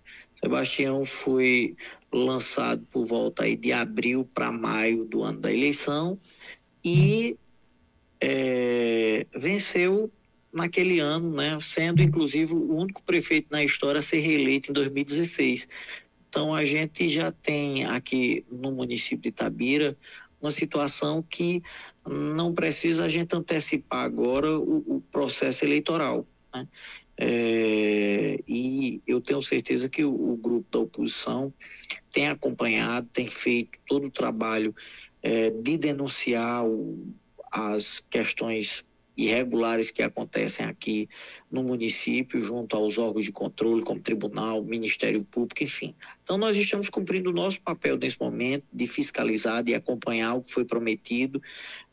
Sebastião 0.46 1.04
foi 1.04 1.76
lançado 2.14 2.86
por 2.92 3.04
volta 3.04 3.44
aí 3.44 3.56
de 3.56 3.74
abril 3.74 4.30
para 4.32 4.52
maio 4.52 5.04
do 5.04 5.24
ano 5.24 5.40
da 5.40 5.52
eleição 5.52 6.20
e 6.84 7.36
é, 8.22 9.26
venceu 9.36 10.12
naquele 10.54 11.00
ano, 11.00 11.32
né, 11.36 11.58
sendo 11.60 12.02
inclusive 12.04 12.54
o 12.54 12.76
único 12.76 13.02
prefeito 13.02 13.48
na 13.50 13.64
história 13.64 13.98
a 13.98 14.04
ser 14.04 14.20
reeleito 14.20 14.70
em 14.70 14.74
2016. 14.74 15.68
Então 16.36 16.54
a 16.54 16.66
gente 16.66 17.08
já 17.08 17.32
tem 17.32 17.86
aqui 17.86 18.46
no 18.52 18.70
município 18.70 19.22
de 19.22 19.30
Itabira 19.30 19.98
uma 20.42 20.52
situação 20.52 21.24
que 21.24 21.64
não 22.06 22.54
precisa 22.54 23.06
a 23.06 23.10
gente 23.10 23.34
antecipar 23.34 24.04
agora 24.04 24.60
o, 24.60 24.98
o 24.98 25.02
processo 25.10 25.64
eleitoral. 25.64 26.28
Né? 26.54 26.68
É, 27.18 28.44
e 28.46 29.02
eu 29.08 29.22
tenho 29.22 29.42
certeza 29.42 29.88
que 29.88 30.04
o, 30.04 30.12
o, 30.12 30.36
grupo 30.36 30.68
da 30.70 30.80
oposição 30.80 31.54
tem 32.12 32.28
acompanhado, 32.28 33.08
tem 33.14 33.28
feito 33.28 33.80
todo 33.88 34.08
o 34.08 34.12
trabalho 34.12 34.76
é, 35.24 35.50
de 35.50 35.78
denunciar 35.78 36.66
o, 36.66 37.16
as 37.50 38.04
questões 38.10 38.84
irregulares 39.18 39.92
que 39.92 40.02
acontecem 40.02 40.66
aqui 40.66 41.08
no 41.52 41.64
município, 41.64 42.42
junto 42.42 42.76
aos 42.76 42.98
órgãos 42.98 43.24
de 43.24 43.32
controle, 43.32 43.84
como 43.84 44.00
Tribunal, 44.00 44.64
Ministério 44.64 45.24
Público, 45.24 45.64
enfim. 45.64 45.96
Então, 46.24 46.38
nós 46.38 46.58
estamos 46.58 46.90
cumprindo 46.90 47.30
o 47.30 47.34
nosso 47.34 47.62
papel 47.62 47.98
nesse 47.98 48.20
momento 48.20 48.66
de 48.72 48.88
fiscalizar, 48.88 49.64
de 49.64 49.74
acompanhar 49.74 50.36
o 50.36 50.42
que 50.42 50.52
foi 50.52 50.66
prometido. 50.66 51.42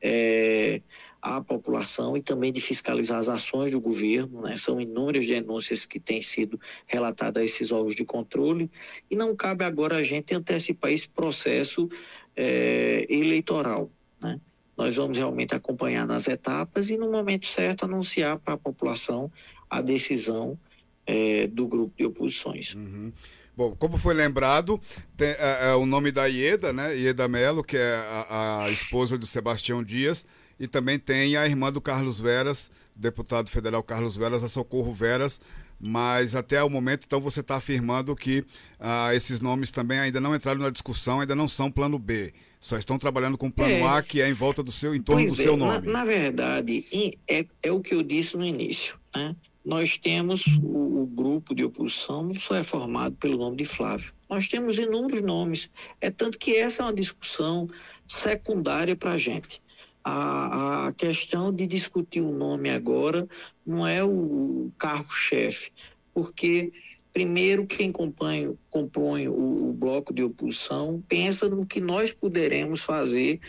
É, 0.01 0.81
à 1.23 1.41
população 1.41 2.17
e 2.17 2.21
também 2.21 2.53
de 2.53 2.61
fiscalizar 2.61 3.21
as 3.21 3.29
ações 3.29 3.71
do 3.71 3.81
governo. 3.81 4.43
Né? 4.43 4.57
São 4.57 4.81
inúmeras 4.81 5.25
denúncias 5.25 5.85
que 5.87 6.01
têm 6.01 6.21
sido 6.21 6.61
relatadas 6.85 7.41
a 7.41 7.47
esses 7.47 7.71
órgãos 7.71 7.95
de 7.95 8.05
controle 8.05 8.69
e 9.09 9.15
não 9.15 9.37
cabe 9.37 9.65
agora 9.65 9.97
a 9.97 10.03
gente 10.03 10.35
antecipar 10.35 10.91
esse 10.91 11.09
processo 11.09 11.89
é, 12.35 13.07
eleitoral. 13.09 13.89
Né? 14.21 14.41
Nós 14.77 14.97
vamos 14.97 15.17
realmente 15.17 15.55
acompanhar 15.55 16.07
nas 16.07 16.29
etapas 16.29 16.91
e, 16.91 16.97
no 16.97 17.11
momento 17.11 17.47
certo, 17.47 17.85
anunciar 17.85 18.39
para 18.39 18.55
a 18.55 18.59
população 18.59 19.31
a 19.69 19.81
decisão 19.81 20.59
é, 21.07 21.47
do 21.47 21.67
grupo 21.67 21.95
de 21.97 22.07
oposições. 22.07 22.75
Uhum. 22.75 23.13
Bom, 23.55 23.77
como 23.77 23.99
foi 23.99 24.15
lembrado, 24.15 24.81
tem, 25.17 25.29
é, 25.29 25.71
é, 25.71 25.75
o 25.75 25.85
nome 25.85 26.11
da 26.11 26.25
Ieda, 26.27 26.73
né? 26.73 26.97
Ieda 26.97 27.29
Melo, 27.29 27.63
que 27.63 27.77
é 27.77 27.97
a, 28.29 28.65
a 28.65 28.71
esposa 28.71 29.19
do 29.19 29.27
Sebastião 29.27 29.85
Dias, 29.85 30.27
e 30.59 30.67
também 30.67 30.99
tem 30.99 31.37
a 31.37 31.47
irmã 31.47 31.71
do 31.71 31.81
Carlos 31.81 32.19
Veras, 32.19 32.71
deputado 32.97 33.51
federal 33.51 33.83
Carlos 33.83 34.17
Veras, 34.17 34.43
a 34.43 34.49
Socorro 34.49 34.95
Veras, 34.95 35.41
mas 35.79 36.35
até 36.35 36.63
o 36.63 36.71
momento, 36.71 37.05
então, 37.05 37.21
você 37.21 37.41
está 37.41 37.57
afirmando 37.57 38.15
que 38.15 38.45
ah, 38.79 39.13
esses 39.15 39.41
nomes 39.41 39.71
também 39.71 39.99
ainda 39.99 40.21
não 40.21 40.35
entraram 40.35 40.61
na 40.61 40.71
discussão, 40.71 41.21
ainda 41.21 41.35
não 41.35 41.49
são 41.49 41.71
plano 41.71 41.99
B. 41.99 42.33
Só 42.63 42.79
estão 42.79 42.99
trabalhando 42.99 43.37
com 43.37 43.49
o 43.49 43.53
plano 43.53 43.73
é, 43.73 43.83
A, 43.83 44.01
que 44.03 44.21
é 44.21 44.29
em 44.29 44.33
volta 44.33 44.63
do 44.63 44.71
seu, 44.71 44.95
em 44.95 45.03
torno 45.03 45.27
do 45.27 45.33
é, 45.33 45.45
seu 45.45 45.57
nome. 45.57 45.85
Na, 45.85 45.93
na 45.93 46.05
verdade, 46.05 46.87
é, 47.29 47.45
é, 47.63 47.73
o 47.73 47.81
que 47.81 47.93
eu 47.93 48.03
disse 48.03 48.37
no 48.37 48.45
início. 48.45 48.97
Né? 49.15 49.37
Nós 49.65 49.99
temos 49.99 50.47
o, 50.63 51.03
o 51.03 51.07
grupo 51.07 51.55
de 51.55 51.65
oposição, 51.65 52.33
só 52.39 52.55
é 52.55 52.63
formado 52.63 53.17
pelo 53.17 53.37
nome 53.37 53.57
de 53.57 53.65
Flávio. 53.65 54.13
Nós 54.31 54.49
temos 54.49 54.79
inúmeros 54.79 55.23
nomes. 55.23 55.69
É 56.01 56.09
tanto 56.09 56.39
que 56.39 56.57
essa 56.57 56.83
é 56.83 56.87
uma 56.87 56.95
discussão 56.95 57.69
secundária 58.07 58.95
para 58.95 59.11
a 59.11 59.19
gente 59.19 59.61
a, 60.05 60.89
a 60.89 60.93
questão 60.93 61.53
de 61.53 61.67
discutir 61.67 62.21
o 62.21 62.33
nome 62.33 62.71
agora 62.71 63.29
não 63.65 63.87
é 63.87 64.03
o 64.03 64.71
carro-chefe, 64.79 65.71
porque 66.13 66.73
primeiro 67.13 67.67
quem 67.67 67.93
compõe, 67.93 68.57
compõe 68.71 69.29
o, 69.29 69.69
o, 69.69 69.73
bloco 69.73 70.13
de 70.13 70.23
oposição 70.23 71.03
pensa 71.07 71.49
no 71.49 71.67
que 71.67 71.81
nós 71.81 72.13
poderemos 72.13 72.83
fazer 72.83 73.41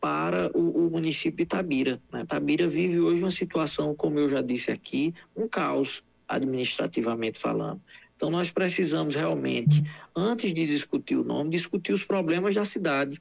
para 0.00 0.50
o, 0.56 0.86
o 0.86 0.90
município 0.90 1.38
de 1.38 1.46
Tabira. 1.46 2.00
Né? 2.12 2.24
Tabira 2.24 2.66
vive 2.66 3.00
hoje 3.00 3.22
uma 3.22 3.30
situação, 3.30 3.94
como 3.94 4.18
eu 4.18 4.28
já 4.28 4.40
disse 4.40 4.70
aqui, 4.70 5.12
um 5.36 5.48
caos 5.48 6.02
administrativamente 6.28 7.38
falando. 7.38 7.80
Então 8.16 8.30
nós 8.30 8.50
precisamos 8.50 9.14
realmente, 9.14 9.82
antes 10.14 10.52
de 10.54 10.66
discutir 10.66 11.16
o 11.16 11.24
nome, 11.24 11.50
discutir 11.50 11.92
os 11.92 12.04
problemas 12.04 12.54
da 12.54 12.64
cidade. 12.64 13.20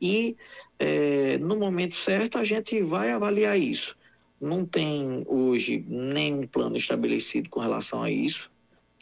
E 0.00 0.36
é, 0.78 1.38
no 1.38 1.56
momento 1.56 1.96
certo, 1.96 2.38
a 2.38 2.44
gente 2.44 2.80
vai 2.82 3.10
avaliar 3.10 3.58
isso. 3.58 3.96
Não 4.40 4.64
tem 4.64 5.24
hoje 5.26 5.84
nenhum 5.88 6.46
plano 6.46 6.76
estabelecido 6.76 7.48
com 7.48 7.60
relação 7.60 8.02
a 8.02 8.10
isso, 8.10 8.50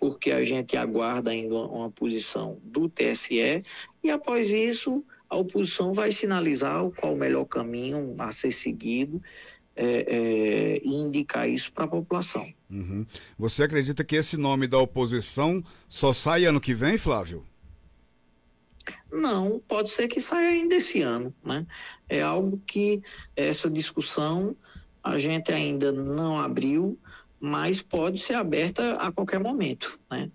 porque 0.03 0.33
a 0.33 0.43
gente 0.43 0.77
aguarda 0.77 1.31
ainda 1.31 1.55
uma 1.55 1.89
posição 1.89 2.59
do 2.65 2.89
TSE 2.89 3.63
e 4.03 4.11
após 4.11 4.51
isso 4.51 5.05
a 5.31 5.37
oposição 5.37 5.93
vai 5.93 6.11
sinalizar 6.11 6.83
qual 6.97 7.15
o 7.15 7.17
melhor 7.17 7.45
caminho 7.45 8.13
a 8.19 8.33
ser 8.33 8.51
seguido 8.51 9.23
é, 9.77 9.87
é, 9.87 10.79
e 10.83 10.89
indicar 10.89 11.49
isso 11.49 11.73
para 11.73 11.85
a 11.85 11.89
população. 11.89 12.53
Uhum. 12.69 13.07
Você 13.39 13.63
acredita 13.63 14.03
que 14.03 14.17
esse 14.17 14.37
nome 14.37 14.67
da 14.67 14.77
oposição 14.77 15.63
só 15.89 16.13
sai 16.13 16.47
ano 16.47 16.61
que 16.61 16.75
vem, 16.75 16.99
Flávio? 16.99 17.47
Não, 19.09 19.63
pode 19.69 19.89
ser 19.89 20.09
que 20.09 20.21
saia 20.21 20.49
ainda 20.49 20.75
esse 20.75 21.01
ano, 21.01 21.33
né? 21.45 21.65
É 22.09 22.21
algo 22.21 22.61
que 22.67 23.01
essa 23.37 23.71
discussão 23.71 24.57
a 25.01 25.17
gente 25.17 25.53
ainda 25.53 25.93
não 25.93 26.41
abriu, 26.41 26.99
mas 27.43 27.83
pode 27.83 28.21
ser 28.21 28.35
aberta 28.35 28.93
a 28.93 29.11
qualquer 29.11 29.41
momento, 29.41 29.99
né? 30.09 30.31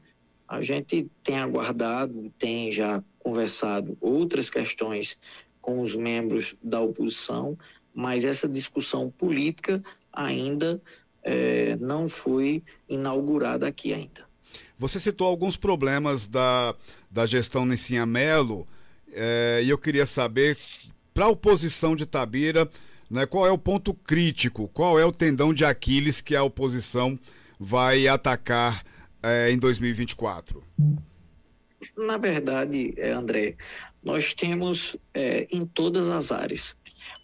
A 0.45 0.61
gente 0.61 1.09
tem 1.23 1.37
aguardado, 1.37 2.29
tem 2.37 2.69
já 2.69 3.01
conversado 3.17 3.97
outras 4.01 4.49
questões 4.49 5.17
com 5.61 5.79
os 5.79 5.95
membros 5.95 6.53
da 6.61 6.81
oposição, 6.81 7.57
mas 7.93 8.25
essa 8.25 8.45
discussão 8.45 9.09
política 9.09 9.81
ainda 10.11 10.81
é, 11.23 11.77
não 11.77 12.09
foi 12.09 12.61
inaugurada 12.89 13.65
aqui 13.65 13.93
ainda. 13.93 14.27
Você 14.77 14.99
citou 14.99 15.27
alguns 15.27 15.55
problemas 15.55 16.27
da, 16.27 16.75
da 17.09 17.25
gestão 17.25 17.65
Nissinha 17.65 18.05
Melo, 18.05 18.67
é, 19.13 19.61
e 19.63 19.69
eu 19.69 19.77
queria 19.77 20.05
saber, 20.05 20.57
para 21.13 21.23
a 21.23 21.29
oposição 21.29 21.95
de 21.95 22.05
Tabira, 22.05 22.69
né, 23.09 23.25
qual 23.25 23.47
é 23.47 23.51
o 23.51 23.57
ponto 23.57 23.93
crítico, 23.93 24.67
qual 24.73 24.99
é 24.99 25.05
o 25.05 25.11
tendão 25.11 25.53
de 25.53 25.63
Aquiles 25.63 26.21
que 26.21 26.35
a 26.35 26.43
oposição 26.43 27.17
vai 27.59 28.07
atacar 28.07 28.83
é, 29.23 29.51
em 29.51 29.57
2024? 29.57 30.63
Na 31.95 32.17
verdade, 32.17 32.93
é, 32.97 33.11
André, 33.11 33.55
nós 34.03 34.33
temos 34.33 34.95
é, 35.13 35.47
em 35.51 35.65
todas 35.65 36.07
as 36.09 36.31
áreas. 36.31 36.75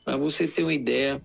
Para 0.04 0.18
você 0.18 0.48
ter 0.48 0.64
uma 0.64 0.74
ideia, 0.74 1.22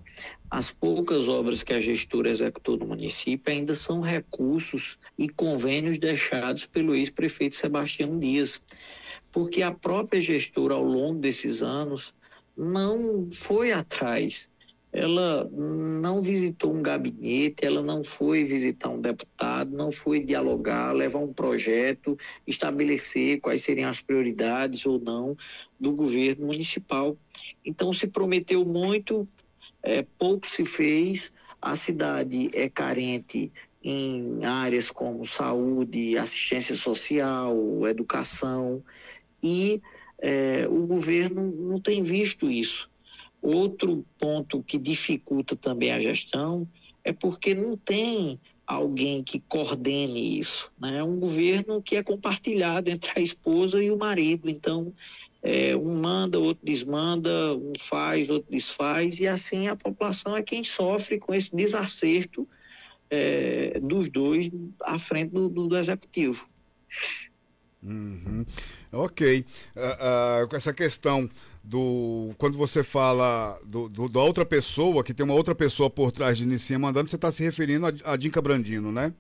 as 0.51 0.71
poucas 0.71 1.29
obras 1.29 1.63
que 1.63 1.73
a 1.73 1.81
gestora 1.81 2.31
executou 2.31 2.77
no 2.77 2.87
município 2.87 3.53
ainda 3.53 3.75
são 3.75 4.01
recursos 4.01 4.99
e 5.19 5.29
convênios 5.29 5.99
deixados 5.99 6.67
pelo 6.67 6.95
ex-prefeito 6.95 7.57
Sebastião 7.57 8.19
Dias, 8.19 8.63
porque 9.31 9.63
a 9.63 9.73
própria 9.73 10.23
gestora, 10.23 10.75
ao 10.75 10.83
longo 10.83 11.21
desses 11.21 11.63
anos, 11.63 12.15
não 12.59 13.31
foi 13.33 13.71
atrás. 13.71 14.51
Ela 14.91 15.49
não 15.53 16.21
visitou 16.21 16.75
um 16.75 16.83
gabinete, 16.83 17.65
ela 17.65 17.83
não 17.83 18.03
foi 18.03 18.43
visitar 18.43 18.89
um 18.89 19.01
deputado, 19.01 19.77
não 19.77 19.93
foi 19.93 20.21
dialogar, 20.21 20.93
levar 20.93 21.21
um 21.21 21.33
projeto, 21.33 22.19
estabelecer 22.47 23.41
quais 23.41 23.63
seriam 23.63 23.89
as 23.89 24.01
prioridades 24.01 24.85
ou 24.87 24.99
não 24.99 25.37
do 25.79 25.93
governo 25.93 26.47
municipal. 26.47 27.17
Então, 27.65 27.93
se 27.93 28.09
prometeu 28.09 28.65
muito 28.65 29.29
é, 29.83 30.05
pouco 30.19 30.47
se 30.47 30.65
fez, 30.65 31.31
a 31.61 31.77
cidade 31.77 32.51
é 32.53 32.69
carente 32.69 33.53
em 33.83 34.45
áreas 34.45 34.91
como 34.91 35.25
saúde, 35.25 36.19
assistência 36.19 36.75
social, 36.75 37.87
educação, 37.87 38.83
e 39.43 39.81
é, 40.21 40.67
o 40.69 40.87
governo 40.87 41.53
não 41.53 41.81
tem 41.81 42.03
visto 42.03 42.51
isso. 42.51 42.91
Outro 43.41 44.05
ponto 44.19 44.63
que 44.63 44.79
dificulta 44.79 45.55
também 45.55 45.93
a 45.93 46.01
gestão 46.01 46.69
é 47.05 47.13
porque 47.13 47.55
não 47.55 47.77
tem 47.77 48.41
alguém 48.67 49.23
que 49.23 49.41
coordene 49.41 50.39
isso. 50.39 50.71
Né? 50.79 50.99
É 50.99 51.05
um 51.05 51.19
governo 51.19 51.81
que 51.81 51.97
é 51.97 52.03
compartilhado 52.03 52.91
entre 52.91 53.11
a 53.17 53.21
esposa 53.21 53.83
e 53.83 53.91
o 53.91 53.97
marido. 53.97 54.51
Então, 54.51 54.93
é, 55.43 55.75
um 55.77 56.01
manda, 56.01 56.39
outro 56.39 56.65
desmanda, 56.65 57.55
um 57.55 57.73
faz, 57.79 58.29
outro 58.29 58.51
desfaz, 58.51 59.21
e 59.21 59.27
assim 59.27 59.69
a 59.69 59.77
população 59.77 60.37
é 60.37 60.43
quem 60.43 60.65
sofre 60.65 61.19
com 61.19 61.33
esse 61.33 61.55
desacerto 61.55 62.47
é, 63.09 63.79
dos 63.81 64.09
dois 64.09 64.51
à 64.83 64.99
frente 64.99 65.31
do, 65.31 65.49
do, 65.49 65.69
do 65.69 65.79
executivo. 65.79 66.49
Uhum. 67.89 68.45
Ok. 68.93 69.45
Uh, 69.75 70.45
uh, 70.51 70.57
essa 70.57 70.75
questão 70.75 71.29
do. 71.65 72.31
Quando 72.37 72.59
você 72.59 72.85
fala 72.85 73.59
do, 73.65 73.89
do, 73.89 74.09
da 74.09 74.23
outra 74.23 74.45
pessoa, 74.45 75.03
que 75.03 75.15
tem 75.15 75.25
uma 75.25 75.35
outra 75.35 75.55
pessoa 75.55 75.89
por 75.89 76.13
trás 76.13 76.37
de 76.37 76.45
Inicia 76.45 76.79
mandando, 76.79 77.09
você 77.09 77.17
está 77.17 77.31
se 77.31 77.43
referindo 77.43 77.87
a, 77.87 77.93
a 78.13 78.17
Dinca 78.17 78.43
Brandino, 78.43 78.93
né? 78.93 79.15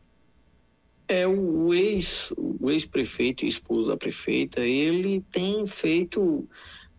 É, 1.08 1.26
o 1.26 1.72
ex, 1.72 2.30
o 2.36 2.70
ex-prefeito 2.70 3.46
e 3.46 3.48
esposo 3.48 3.88
da 3.88 3.96
prefeita, 3.96 4.60
ele 4.60 5.24
tem 5.32 5.66
feito, 5.66 6.46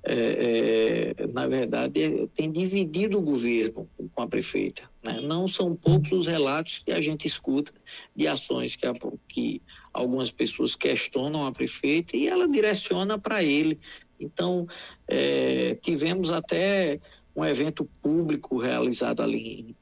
é, 0.04 1.14
é, 1.16 1.28
na 1.28 1.48
verdade, 1.48 2.02
é, 2.02 2.28
tem 2.34 2.52
dividido 2.52 3.20
o 3.20 3.22
governo 3.22 3.88
com 4.16 4.22
a 4.24 4.28
prefeita. 4.28 4.82
Né? 5.04 5.22
Não 5.22 5.48
são 5.48 5.76
poucos 5.76 6.12
os 6.12 6.26
relatos 6.26 6.82
que 6.84 6.92
a 6.92 7.00
gente 7.00 7.28
escuta 7.28 7.72
de 8.16 8.28
ações 8.28 8.76
que, 8.76 8.88
a, 8.88 8.94
que 9.28 9.62
algumas 9.94 10.32
pessoas 10.32 10.76
questionam 10.76 11.46
a 11.46 11.52
prefeita 11.52 12.16
e 12.16 12.28
ela 12.28 12.48
direciona 12.48 13.18
para 13.18 13.44
ele. 13.44 13.80
Então, 14.20 14.68
é, 15.08 15.76
tivemos 15.82 16.32
até 16.32 17.00
um 17.36 17.46
evento 17.46 17.90
público 18.02 18.58
realizado 18.58 19.22
ali 19.22 19.76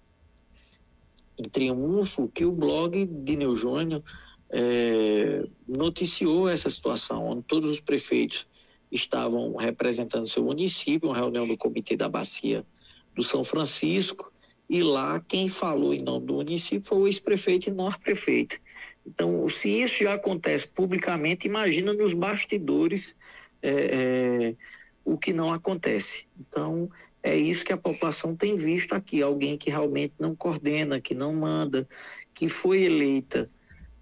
em 1.38 1.50
Triunfo 1.50 2.28
que 2.28 2.46
o 2.46 2.52
blog 2.52 3.06
de 3.06 3.36
Neu 3.36 3.56
Júnior 3.56 4.04
é, 4.50 5.44
noticiou 5.68 6.50
essa 6.50 6.70
situação, 6.70 7.26
onde 7.28 7.44
todos 7.44 7.70
os 7.70 7.80
prefeitos 7.80 8.48
estavam 8.92 9.56
representando 9.56 10.28
seu 10.28 10.44
município, 10.44 11.10
uma 11.10 11.16
reunião 11.16 11.48
do 11.48 11.58
Comitê 11.58 11.96
da 11.96 12.10
Bacia 12.10 12.66
do 13.14 13.24
São 13.24 13.44
Francisco, 13.44 14.32
e 14.70 14.84
lá 14.84 15.20
quem 15.20 15.48
falou 15.48 15.94
em 15.94 16.02
nome 16.02 16.26
do 16.26 16.34
município 16.36 16.86
foi 16.86 16.98
o 16.98 17.08
ex-prefeito 17.08 17.70
e 17.70 17.74
não 17.74 17.88
a 17.88 17.98
prefeita. 17.98 18.58
Então, 19.08 19.48
se 19.48 19.70
isso 19.70 20.04
já 20.04 20.16
acontece 20.16 20.68
publicamente, 20.68 21.48
imagina 21.48 21.94
nos 21.94 22.14
bastidores 22.14 23.16
é, 23.62 23.70
é, 23.72 24.56
o 25.06 25.18
que 25.18 25.32
não 25.32 25.54
acontece. 25.54 26.26
Então, 26.38 26.90
é 27.24 27.36
isso 27.36 27.64
que 27.64 27.72
a 27.72 27.78
população 27.78 28.36
tem 28.36 28.58
visto 28.58 28.94
aqui: 28.94 29.22
alguém 29.22 29.58
que 29.58 29.70
realmente 29.70 30.14
não 30.20 30.36
coordena, 30.36 31.00
que 31.00 31.16
não 31.16 31.34
manda, 31.34 31.88
que 32.34 32.50
foi 32.50 32.84
eleita 32.84 33.50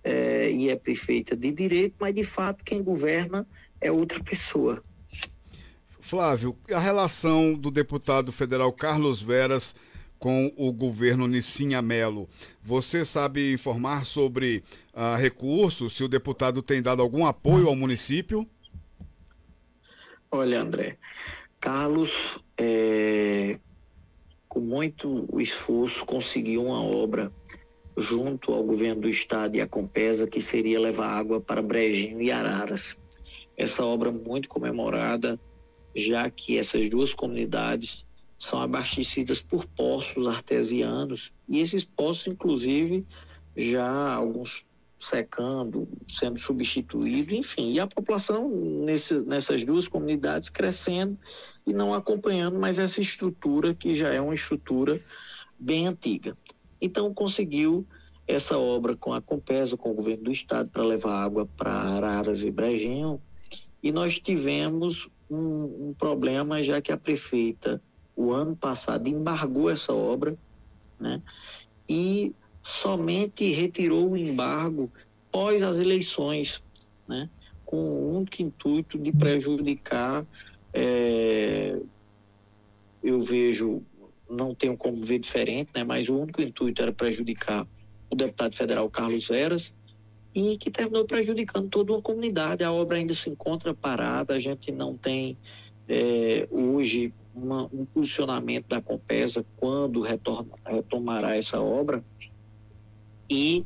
é, 0.04 0.50
e 0.52 0.70
é 0.70 0.76
prefeita 0.76 1.36
de 1.36 1.52
direito, 1.52 1.96
mas 2.00 2.13
de 2.13 2.24
fato 2.24 2.63
quem 2.63 2.84
governa 2.84 3.48
é 3.80 3.91
outra 3.91 4.24
pessoa. 4.24 4.84
Flávio, 6.00 6.58
a 6.72 6.80
relação 6.80 7.54
do 7.54 7.72
deputado 7.72 8.32
federal 8.32 8.72
Carlos 8.74 9.22
Veras 9.22 9.76
com 10.25 10.51
o 10.57 10.71
governo 10.71 11.27
Nissinha 11.27 11.83
Melo. 11.83 12.27
Você 12.63 13.05
sabe 13.05 13.53
informar 13.53 14.07
sobre 14.07 14.63
uh, 14.91 15.15
recursos, 15.15 15.95
se 15.95 16.03
o 16.03 16.07
deputado 16.07 16.63
tem 16.63 16.81
dado 16.81 17.03
algum 17.03 17.27
apoio 17.27 17.67
ao 17.67 17.75
município? 17.75 18.43
Olha, 20.31 20.61
André, 20.61 20.97
Carlos, 21.59 22.39
é, 22.57 23.59
com 24.49 24.61
muito 24.61 25.27
esforço, 25.39 26.03
conseguiu 26.07 26.65
uma 26.65 26.83
obra 26.83 27.31
junto 27.95 28.51
ao 28.51 28.63
governo 28.63 29.01
do 29.01 29.09
estado 29.09 29.55
e 29.57 29.61
à 29.61 29.67
Compesa, 29.67 30.25
que 30.25 30.41
seria 30.41 30.79
levar 30.79 31.05
água 31.05 31.39
para 31.39 31.61
Brejinho 31.61 32.19
e 32.19 32.31
Araras. 32.31 32.97
Essa 33.55 33.85
obra 33.85 34.11
muito 34.11 34.49
comemorada, 34.49 35.39
já 35.95 36.27
que 36.31 36.57
essas 36.57 36.89
duas 36.89 37.13
comunidades 37.13 38.07
são 38.38 38.60
abastecidas 38.60 39.41
por 39.41 39.65
poços 39.65 40.28
artesianos 40.28 41.32
e 41.48 41.60
esses 41.60 41.84
poços, 41.84 42.28
inclusive, 42.28 43.06
já 43.56 44.13
alguns 44.13 44.65
secando, 45.00 45.88
sendo 46.10 46.39
substituídos, 46.39 47.34
enfim, 47.34 47.74
e 47.74 47.80
a 47.80 47.88
população 47.88 48.50
nesse, 48.50 49.13
nessas 49.21 49.63
duas 49.63 49.88
comunidades 49.88 50.50
crescendo 50.50 51.17
e 51.65 51.74
não 51.74 51.93
acompanhando 51.93 52.60
mais 52.60 52.80
essa 52.80 53.02
estrutura 53.02 53.74
que 53.74 53.95
já 53.95 54.10
é 54.10 54.19
uma 54.19 54.34
estrutura 54.34 55.02
bem 55.60 55.88
antiga. 55.88 56.38
Então 56.82 57.13
conseguiu 57.13 57.86
essa 58.28 58.58
obra 58.58 58.95
com 58.95 59.13
a 59.13 59.21
Compesa, 59.21 59.78
com 59.78 59.91
o 59.91 59.93
governo 59.93 60.24
do 60.24 60.32
estado, 60.32 60.69
para 60.69 60.84
levar 60.84 61.24
água 61.24 61.45
para 61.45 61.71
Araras 61.71 62.41
e 62.41 62.50
Brejinho. 62.50 63.21
E 63.84 63.91
nós 63.91 64.19
tivemos 64.19 65.08
um, 65.30 65.89
um, 65.89 65.93
problema, 65.93 66.63
já 66.63 66.82
que 66.82 66.91
a 66.91 66.98
prefeita, 66.98 67.82
o 68.15 68.32
ano 68.32 68.56
passado, 68.56 69.08
embargou 69.08 69.69
essa 69.69 69.93
obra, 69.93 70.38
né? 70.99 71.21
E 71.88 72.34
somente 72.63 73.51
retirou 73.51 74.12
o 74.12 74.17
embargo 74.17 74.91
pós 75.32 75.62
as 75.62 75.78
eleições, 75.78 76.63
né? 77.08 77.30
Com 77.65 77.78
o 77.78 78.17
único 78.17 78.41
intuito 78.41 78.97
de 78.97 79.12
prejudicar. 79.12 80.25
É, 80.73 81.80
eu 83.04 83.19
vejo 83.19 83.84
não 84.30 84.56
tenho 84.56 84.75
como 84.75 85.01
ver 85.04 85.19
diferente, 85.19 85.69
né? 85.75 85.84
mas 85.84 86.10
o 86.10 86.17
único 86.17 86.41
intuito 86.41 86.82
era 86.82 86.91
prejudicar 86.91 87.67
o 88.10 88.15
deputado 88.15 88.56
federal 88.56 88.89
Carlos 88.89 89.28
Veras 89.28 89.73
e 90.34 90.58
que 90.58 90.69
terminou 90.69 91.06
prejudicando 91.06 91.69
toda 91.69 91.93
uma 91.93 92.01
comunidade. 92.01 92.63
A 92.63 92.71
obra 92.71 92.97
ainda 92.97 93.13
se 93.13 93.30
encontra 93.30 93.73
parada, 93.73 94.34
a 94.34 94.39
gente 94.39 94.71
não 94.71 94.97
tem 94.97 95.38
é, 95.88 96.47
hoje 96.51 97.13
uma, 97.36 97.69
um 97.74 97.86
posicionamento 97.86 98.67
da 98.67 98.82
Compesa 98.82 99.45
quando 99.58 100.02
retorna, 100.02 100.52
retomará 100.65 101.36
essa 101.36 101.60
obra 101.60 102.04
e, 103.30 103.65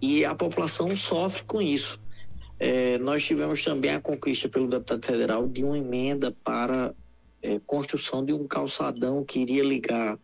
e 0.00 0.24
a 0.24 0.34
população 0.34 0.94
sofre 0.96 1.44
com 1.44 1.62
isso. 1.62 1.98
É, 2.58 2.98
nós 2.98 3.24
tivemos 3.24 3.62
também 3.64 3.92
a 3.92 4.00
conquista 4.00 4.48
pelo 4.48 4.68
deputado 4.68 5.04
federal 5.04 5.48
de 5.48 5.64
uma 5.64 5.78
emenda 5.78 6.30
para 6.44 6.94
é, 7.42 7.60
construção 7.66 8.24
de 8.24 8.32
um 8.32 8.46
calçadão 8.46 9.24
que 9.24 9.40
iria 9.40 9.62
ligar 9.62 10.18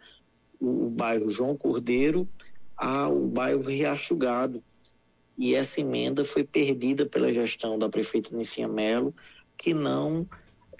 o, 0.60 0.86
o 0.86 0.90
bairro 0.90 1.30
João 1.30 1.56
Cordeiro 1.56 2.28
ao 2.76 3.26
bairro 3.26 3.62
Riacho 3.62 4.14
Gado. 4.14 4.62
E 5.36 5.54
essa 5.54 5.80
emenda 5.80 6.24
foi 6.24 6.44
perdida 6.44 7.06
pela 7.06 7.32
gestão 7.32 7.78
da 7.78 7.88
prefeita 7.88 8.34
Nicinha 8.36 8.68
Melo, 8.68 9.14
que 9.56 9.72
não 9.72 10.26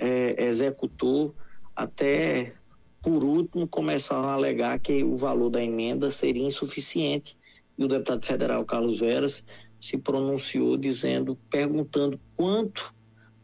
é, 0.01 0.45
executou 0.47 1.35
até, 1.77 2.55
por 3.03 3.23
último, 3.23 3.69
começaram 3.69 4.29
a 4.29 4.33
alegar 4.33 4.79
que 4.79 5.05
o 5.05 5.15
valor 5.17 5.51
da 5.51 5.63
emenda 5.63 6.11
seria 6.11 6.47
insuficiente. 6.47 7.37
E 7.79 7.85
o 7.85 7.89
deputado 7.89 8.25
federal 8.25 8.65
Carlos 8.65 9.01
Veras 9.01 9.45
se 9.79 9.97
pronunciou 9.97 10.77
dizendo, 10.77 11.39
perguntando 11.49 12.21
quanto 12.37 12.95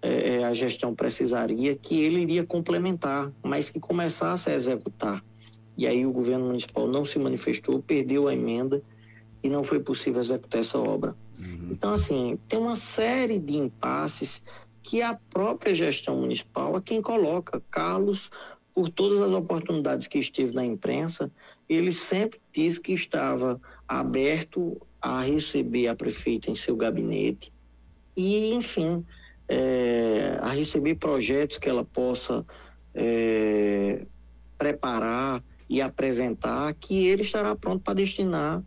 é, 0.02 0.36
é, 0.36 0.44
a 0.44 0.52
gestão 0.52 0.94
precisaria, 0.94 1.74
que 1.74 2.00
ele 2.02 2.20
iria 2.20 2.44
complementar, 2.44 3.32
mas 3.42 3.70
que 3.70 3.80
começasse 3.80 4.50
a 4.50 4.54
executar. 4.54 5.24
E 5.76 5.86
aí 5.86 6.06
o 6.06 6.12
governo 6.12 6.46
municipal 6.46 6.86
não 6.86 7.04
se 7.04 7.18
manifestou, 7.18 7.82
perdeu 7.82 8.28
a 8.28 8.34
emenda 8.34 8.82
e 9.42 9.48
não 9.48 9.62
foi 9.62 9.80
possível 9.80 10.20
executar 10.20 10.60
essa 10.60 10.78
obra. 10.78 11.14
Uhum. 11.38 11.68
Então, 11.70 11.92
assim, 11.92 12.38
tem 12.48 12.58
uma 12.58 12.76
série 12.76 13.38
de 13.38 13.56
impasses 13.56 14.42
que 14.86 15.02
a 15.02 15.14
própria 15.14 15.74
gestão 15.74 16.20
municipal 16.20 16.76
é 16.76 16.80
quem 16.80 17.02
coloca. 17.02 17.60
Carlos, 17.72 18.30
por 18.72 18.88
todas 18.88 19.20
as 19.20 19.32
oportunidades 19.32 20.06
que 20.06 20.16
esteve 20.16 20.54
na 20.54 20.64
imprensa, 20.64 21.28
ele 21.68 21.90
sempre 21.90 22.40
disse 22.52 22.80
que 22.80 22.92
estava 22.92 23.60
aberto 23.88 24.80
a 25.02 25.22
receber 25.22 25.88
a 25.88 25.96
prefeita 25.96 26.52
em 26.52 26.54
seu 26.54 26.76
gabinete. 26.76 27.52
E, 28.16 28.54
enfim, 28.54 29.04
é, 29.48 30.38
a 30.40 30.50
receber 30.50 30.94
projetos 30.94 31.58
que 31.58 31.68
ela 31.68 31.84
possa 31.84 32.46
é, 32.94 34.06
preparar 34.56 35.42
e 35.68 35.82
apresentar, 35.82 36.72
que 36.74 37.08
ele 37.08 37.22
estará 37.22 37.56
pronto 37.56 37.82
para 37.82 37.94
destinar 37.94 38.62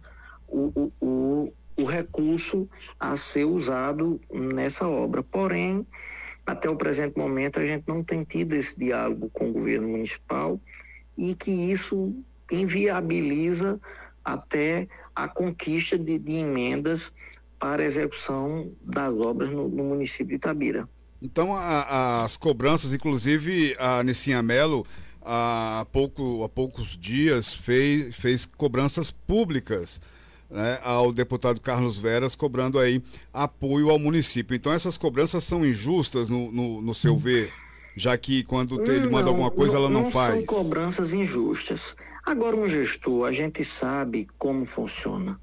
o, 0.50 0.70
o, 0.76 0.92
o, 1.00 1.54
o 1.82 1.86
recurso 1.86 2.70
a 3.00 3.16
ser 3.16 3.46
usado 3.46 4.20
nessa 4.32 4.88
obra. 4.88 5.24
Porém, 5.24 5.86
até 6.46 6.70
o 6.70 6.76
presente 6.76 7.18
momento, 7.18 7.60
a 7.60 7.66
gente 7.66 7.88
não 7.88 8.04
tem 8.04 8.24
tido 8.24 8.54
esse 8.54 8.78
diálogo 8.78 9.30
com 9.32 9.50
o 9.50 9.54
governo 9.54 9.88
municipal 9.88 10.60
e 11.18 11.36
que 11.36 11.52
isso 11.52 12.14
inviabiliza 12.52 13.80
até 14.24 14.88
a 15.16 15.28
conquista 15.28 15.98
de, 15.98 16.18
de 16.18 16.34
emendas 16.34 17.12
para 17.58 17.84
execução 17.84 18.72
das 18.82 19.14
obras 19.20 19.52
no, 19.52 19.68
no 19.68 19.84
município 19.84 20.28
de 20.28 20.36
Itabira. 20.36 20.88
Então, 21.22 21.54
a, 21.54 22.24
as 22.24 22.38
cobranças, 22.38 22.94
inclusive 22.94 23.76
a 23.78 24.02
Nissinha 24.04 24.42
Melo, 24.42 24.86
há, 25.22 25.86
pouco, 25.92 26.44
há 26.44 26.50
poucos 26.50 26.98
dias, 26.98 27.54
fez, 27.54 28.16
fez 28.16 28.46
cobranças 28.46 29.12
públicas 29.12 30.00
né, 30.50 30.80
ao 30.84 31.12
deputado 31.12 31.62
Carlos 31.62 31.98
Veras, 31.98 32.36
cobrando 32.36 32.80
aí 32.80 33.02
apoio 33.34 33.90
ao 33.90 34.00
município. 34.00 34.56
Então, 34.56 34.74
essas 34.74 34.98
cobranças 34.98 35.44
são 35.44 35.66
injustas, 35.66 36.30
no, 36.30 36.52
no, 36.52 36.82
no 36.82 36.96
seu 36.96 37.18
ver? 37.18 37.52
já 37.96 38.18
que 38.18 38.44
quando 38.44 38.82
ele 38.90 39.10
manda 39.10 39.30
alguma 39.30 39.52
coisa 39.52 39.74
não, 39.74 39.80
ela 39.82 39.90
não, 39.90 40.04
não 40.04 40.12
faz. 40.12 40.36
São 40.36 40.46
cobranças 40.46 41.14
injustas. 41.14 41.96
Agora 42.26 42.56
um 42.56 42.68
gestor, 42.68 43.28
a 43.28 43.32
gente 43.32 43.64
sabe 43.64 44.28
como 44.38 44.66
funciona. 44.66 45.40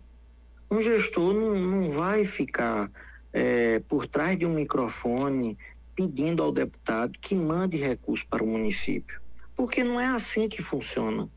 Um 0.71 0.81
gestor 0.81 1.35
não, 1.35 1.55
não 1.59 1.90
vai 1.90 2.25
ficar 2.25 2.90
é, 3.33 3.81
por 3.81 4.07
trás 4.07 4.38
de 4.38 4.47
um 4.47 4.55
microfone 4.55 5.59
pedindo 5.95 6.42
ao 6.42 6.51
deputado 6.51 7.19
que 7.21 7.35
mande 7.35 7.77
recurso 7.77 8.27
para 8.29 8.42
o 8.42 8.47
município, 8.47 9.21
porque 9.55 9.85
não 9.85 10.01
é 10.01 10.07
assim 10.07 10.49
que 10.49 10.62
funciona. 10.62 11.29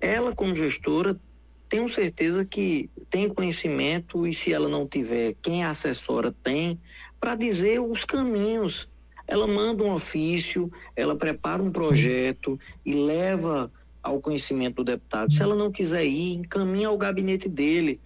Ela, 0.00 0.34
como 0.34 0.54
gestora, 0.54 1.18
tenho 1.68 1.88
certeza 1.88 2.44
que 2.44 2.90
tem 3.10 3.28
conhecimento 3.28 4.26
e 4.26 4.32
se 4.32 4.52
ela 4.52 4.68
não 4.68 4.86
tiver, 4.86 5.34
quem 5.42 5.64
a 5.64 5.70
assessora 5.70 6.34
tem, 6.42 6.80
para 7.20 7.34
dizer 7.34 7.80
os 7.80 8.04
caminhos. 8.04 8.88
Ela 9.26 9.46
manda 9.46 9.84
um 9.84 9.92
ofício, 9.92 10.72
ela 10.96 11.14
prepara 11.14 11.62
um 11.62 11.70
projeto 11.70 12.58
e 12.84 12.94
leva 12.94 13.70
ao 14.02 14.20
conhecimento 14.20 14.76
do 14.76 14.84
deputado. 14.84 15.32
Se 15.32 15.42
ela 15.42 15.54
não 15.54 15.70
quiser 15.70 16.06
ir, 16.06 16.34
encaminha 16.34 16.88
ao 16.88 16.96
gabinete 16.96 17.48
dele 17.48 18.00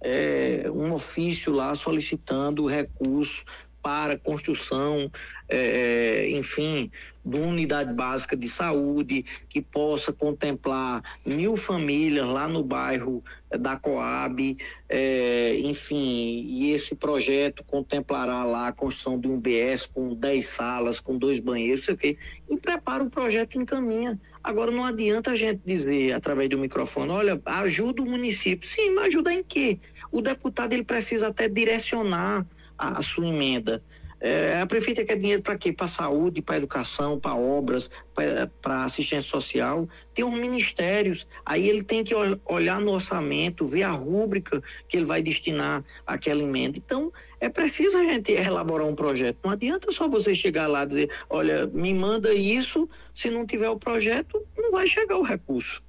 é, 0.00 0.66
um 0.70 0.92
ofício 0.92 1.52
lá 1.52 1.74
solicitando 1.74 2.66
recurso 2.66 3.44
para 3.88 4.12
a 4.12 4.18
construção, 4.18 5.10
é, 5.48 6.26
é, 6.26 6.30
enfim, 6.36 6.90
de 7.24 7.38
uma 7.38 7.46
unidade 7.46 7.94
básica 7.94 8.36
de 8.36 8.46
saúde 8.46 9.24
que 9.48 9.62
possa 9.62 10.12
contemplar 10.12 11.02
mil 11.24 11.56
famílias 11.56 12.26
lá 12.26 12.46
no 12.46 12.62
bairro 12.62 13.24
da 13.48 13.78
Coab, 13.78 14.58
é, 14.90 15.58
enfim, 15.60 16.44
e 16.46 16.70
esse 16.72 16.94
projeto 16.94 17.64
contemplará 17.64 18.44
lá 18.44 18.68
a 18.68 18.72
construção 18.72 19.18
de 19.18 19.26
um 19.26 19.40
BS 19.40 19.86
com 19.86 20.14
10 20.14 20.44
salas, 20.44 21.00
com 21.00 21.16
dois 21.16 21.38
banheiros, 21.38 21.86
sei 21.86 21.94
o 21.94 21.96
quê, 21.96 22.18
e 22.46 22.58
prepara 22.58 23.02
o 23.02 23.08
projeto 23.08 23.54
e 23.54 23.62
encaminha. 23.62 24.20
Agora 24.44 24.70
não 24.70 24.84
adianta 24.84 25.30
a 25.30 25.36
gente 25.36 25.62
dizer 25.64 26.12
através 26.12 26.50
do 26.50 26.58
microfone, 26.58 27.10
olha, 27.10 27.40
ajuda 27.46 28.02
o 28.02 28.04
município. 28.04 28.68
Sim, 28.68 28.94
mas 28.94 29.06
ajuda 29.06 29.32
em 29.32 29.42
quê? 29.42 29.78
O 30.12 30.20
deputado 30.20 30.74
ele 30.74 30.84
precisa 30.84 31.28
até 31.28 31.48
direcionar 31.48 32.46
a, 32.78 32.98
a 32.98 33.02
sua 33.02 33.26
emenda. 33.26 33.82
É, 34.20 34.60
a 34.60 34.66
prefeita 34.66 35.04
quer 35.04 35.16
dinheiro 35.16 35.42
para 35.42 35.56
quê? 35.56 35.72
Para 35.72 35.86
saúde, 35.86 36.42
para 36.42 36.56
educação, 36.56 37.20
para 37.20 37.36
obras, 37.36 37.88
para 38.60 38.82
assistência 38.82 39.30
social. 39.30 39.88
Tem 40.12 40.24
os 40.24 40.32
ministérios. 40.32 41.26
Aí 41.46 41.68
ele 41.68 41.84
tem 41.84 42.02
que 42.02 42.14
olhar 42.44 42.80
no 42.80 42.92
orçamento, 42.92 43.64
ver 43.64 43.84
a 43.84 43.92
rúbrica 43.92 44.60
que 44.88 44.96
ele 44.96 45.06
vai 45.06 45.22
destinar 45.22 45.84
àquela 46.04 46.42
emenda. 46.42 46.78
Então, 46.78 47.12
é 47.40 47.48
preciso 47.48 47.96
a 47.96 48.02
gente 48.02 48.32
elaborar 48.32 48.88
um 48.88 48.94
projeto. 48.94 49.38
Não 49.44 49.52
adianta 49.52 49.92
só 49.92 50.08
você 50.08 50.34
chegar 50.34 50.66
lá 50.66 50.82
e 50.82 50.86
dizer: 50.86 51.10
olha, 51.30 51.66
me 51.68 51.94
manda 51.94 52.34
isso. 52.34 52.88
Se 53.14 53.30
não 53.30 53.46
tiver 53.46 53.68
o 53.68 53.78
projeto, 53.78 54.44
não 54.56 54.72
vai 54.72 54.88
chegar 54.88 55.16
o 55.16 55.22
recurso. 55.22 55.80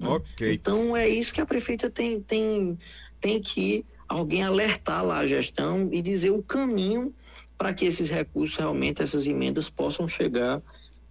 Ok. 0.00 0.54
Então, 0.54 0.96
é 0.96 1.06
isso 1.06 1.34
que 1.34 1.40
a 1.40 1.46
prefeita 1.46 1.90
tem, 1.90 2.20
tem, 2.20 2.78
tem 3.20 3.40
que 3.42 3.84
alguém 4.08 4.42
alertar 4.42 5.04
lá 5.04 5.18
a 5.18 5.26
gestão 5.26 5.88
e 5.92 6.00
dizer 6.00 6.30
o 6.30 6.42
caminho 6.42 7.12
para 7.56 7.74
que 7.74 7.84
esses 7.84 8.08
recursos, 8.08 8.56
realmente, 8.56 9.02
essas 9.02 9.26
emendas 9.26 9.68
possam 9.68 10.08
chegar 10.08 10.62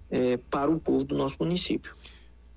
é, 0.09 0.37
para 0.49 0.71
o 0.71 0.79
povo 0.79 1.03
do 1.03 1.15
nosso 1.15 1.35
município. 1.39 1.93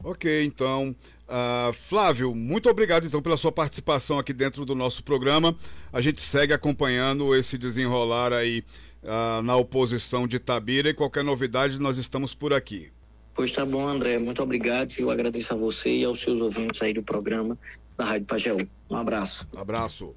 Ok, 0.03 0.45
então. 0.45 0.95
Uh, 1.29 1.73
Flávio, 1.73 2.35
muito 2.35 2.69
obrigado 2.69 3.07
então 3.07 3.23
pela 3.23 3.37
sua 3.37 3.53
participação 3.53 4.19
aqui 4.19 4.33
dentro 4.33 4.65
do 4.65 4.75
nosso 4.75 5.05
programa. 5.05 5.55
A 5.93 6.01
gente 6.01 6.21
segue 6.21 6.53
acompanhando 6.53 7.37
esse 7.37 7.57
desenrolar 7.57 8.33
aí 8.33 8.65
uh, 9.05 9.41
na 9.43 9.55
oposição 9.55 10.27
de 10.27 10.41
Tabira 10.41 10.91
e 10.91 10.95
qualquer 10.95 11.23
novidade 11.23 11.79
nós 11.79 11.99
estamos 11.99 12.35
por 12.35 12.53
aqui. 12.53 12.91
Pois 13.33 13.53
tá 13.53 13.65
bom, 13.65 13.87
André. 13.87 14.19
Muito 14.19 14.43
obrigado. 14.43 14.93
Eu 14.99 15.09
agradeço 15.09 15.55
a 15.55 15.57
você 15.57 15.91
e 15.99 16.05
aos 16.05 16.21
seus 16.21 16.41
ouvintes 16.41 16.83
aí 16.83 16.93
do 16.93 17.03
programa 17.03 17.57
da 17.97 18.05
Rádio 18.07 18.27
Pajeú. 18.27 18.69
Um 18.91 18.97
abraço. 18.97 19.47
Abraço. 19.57 20.17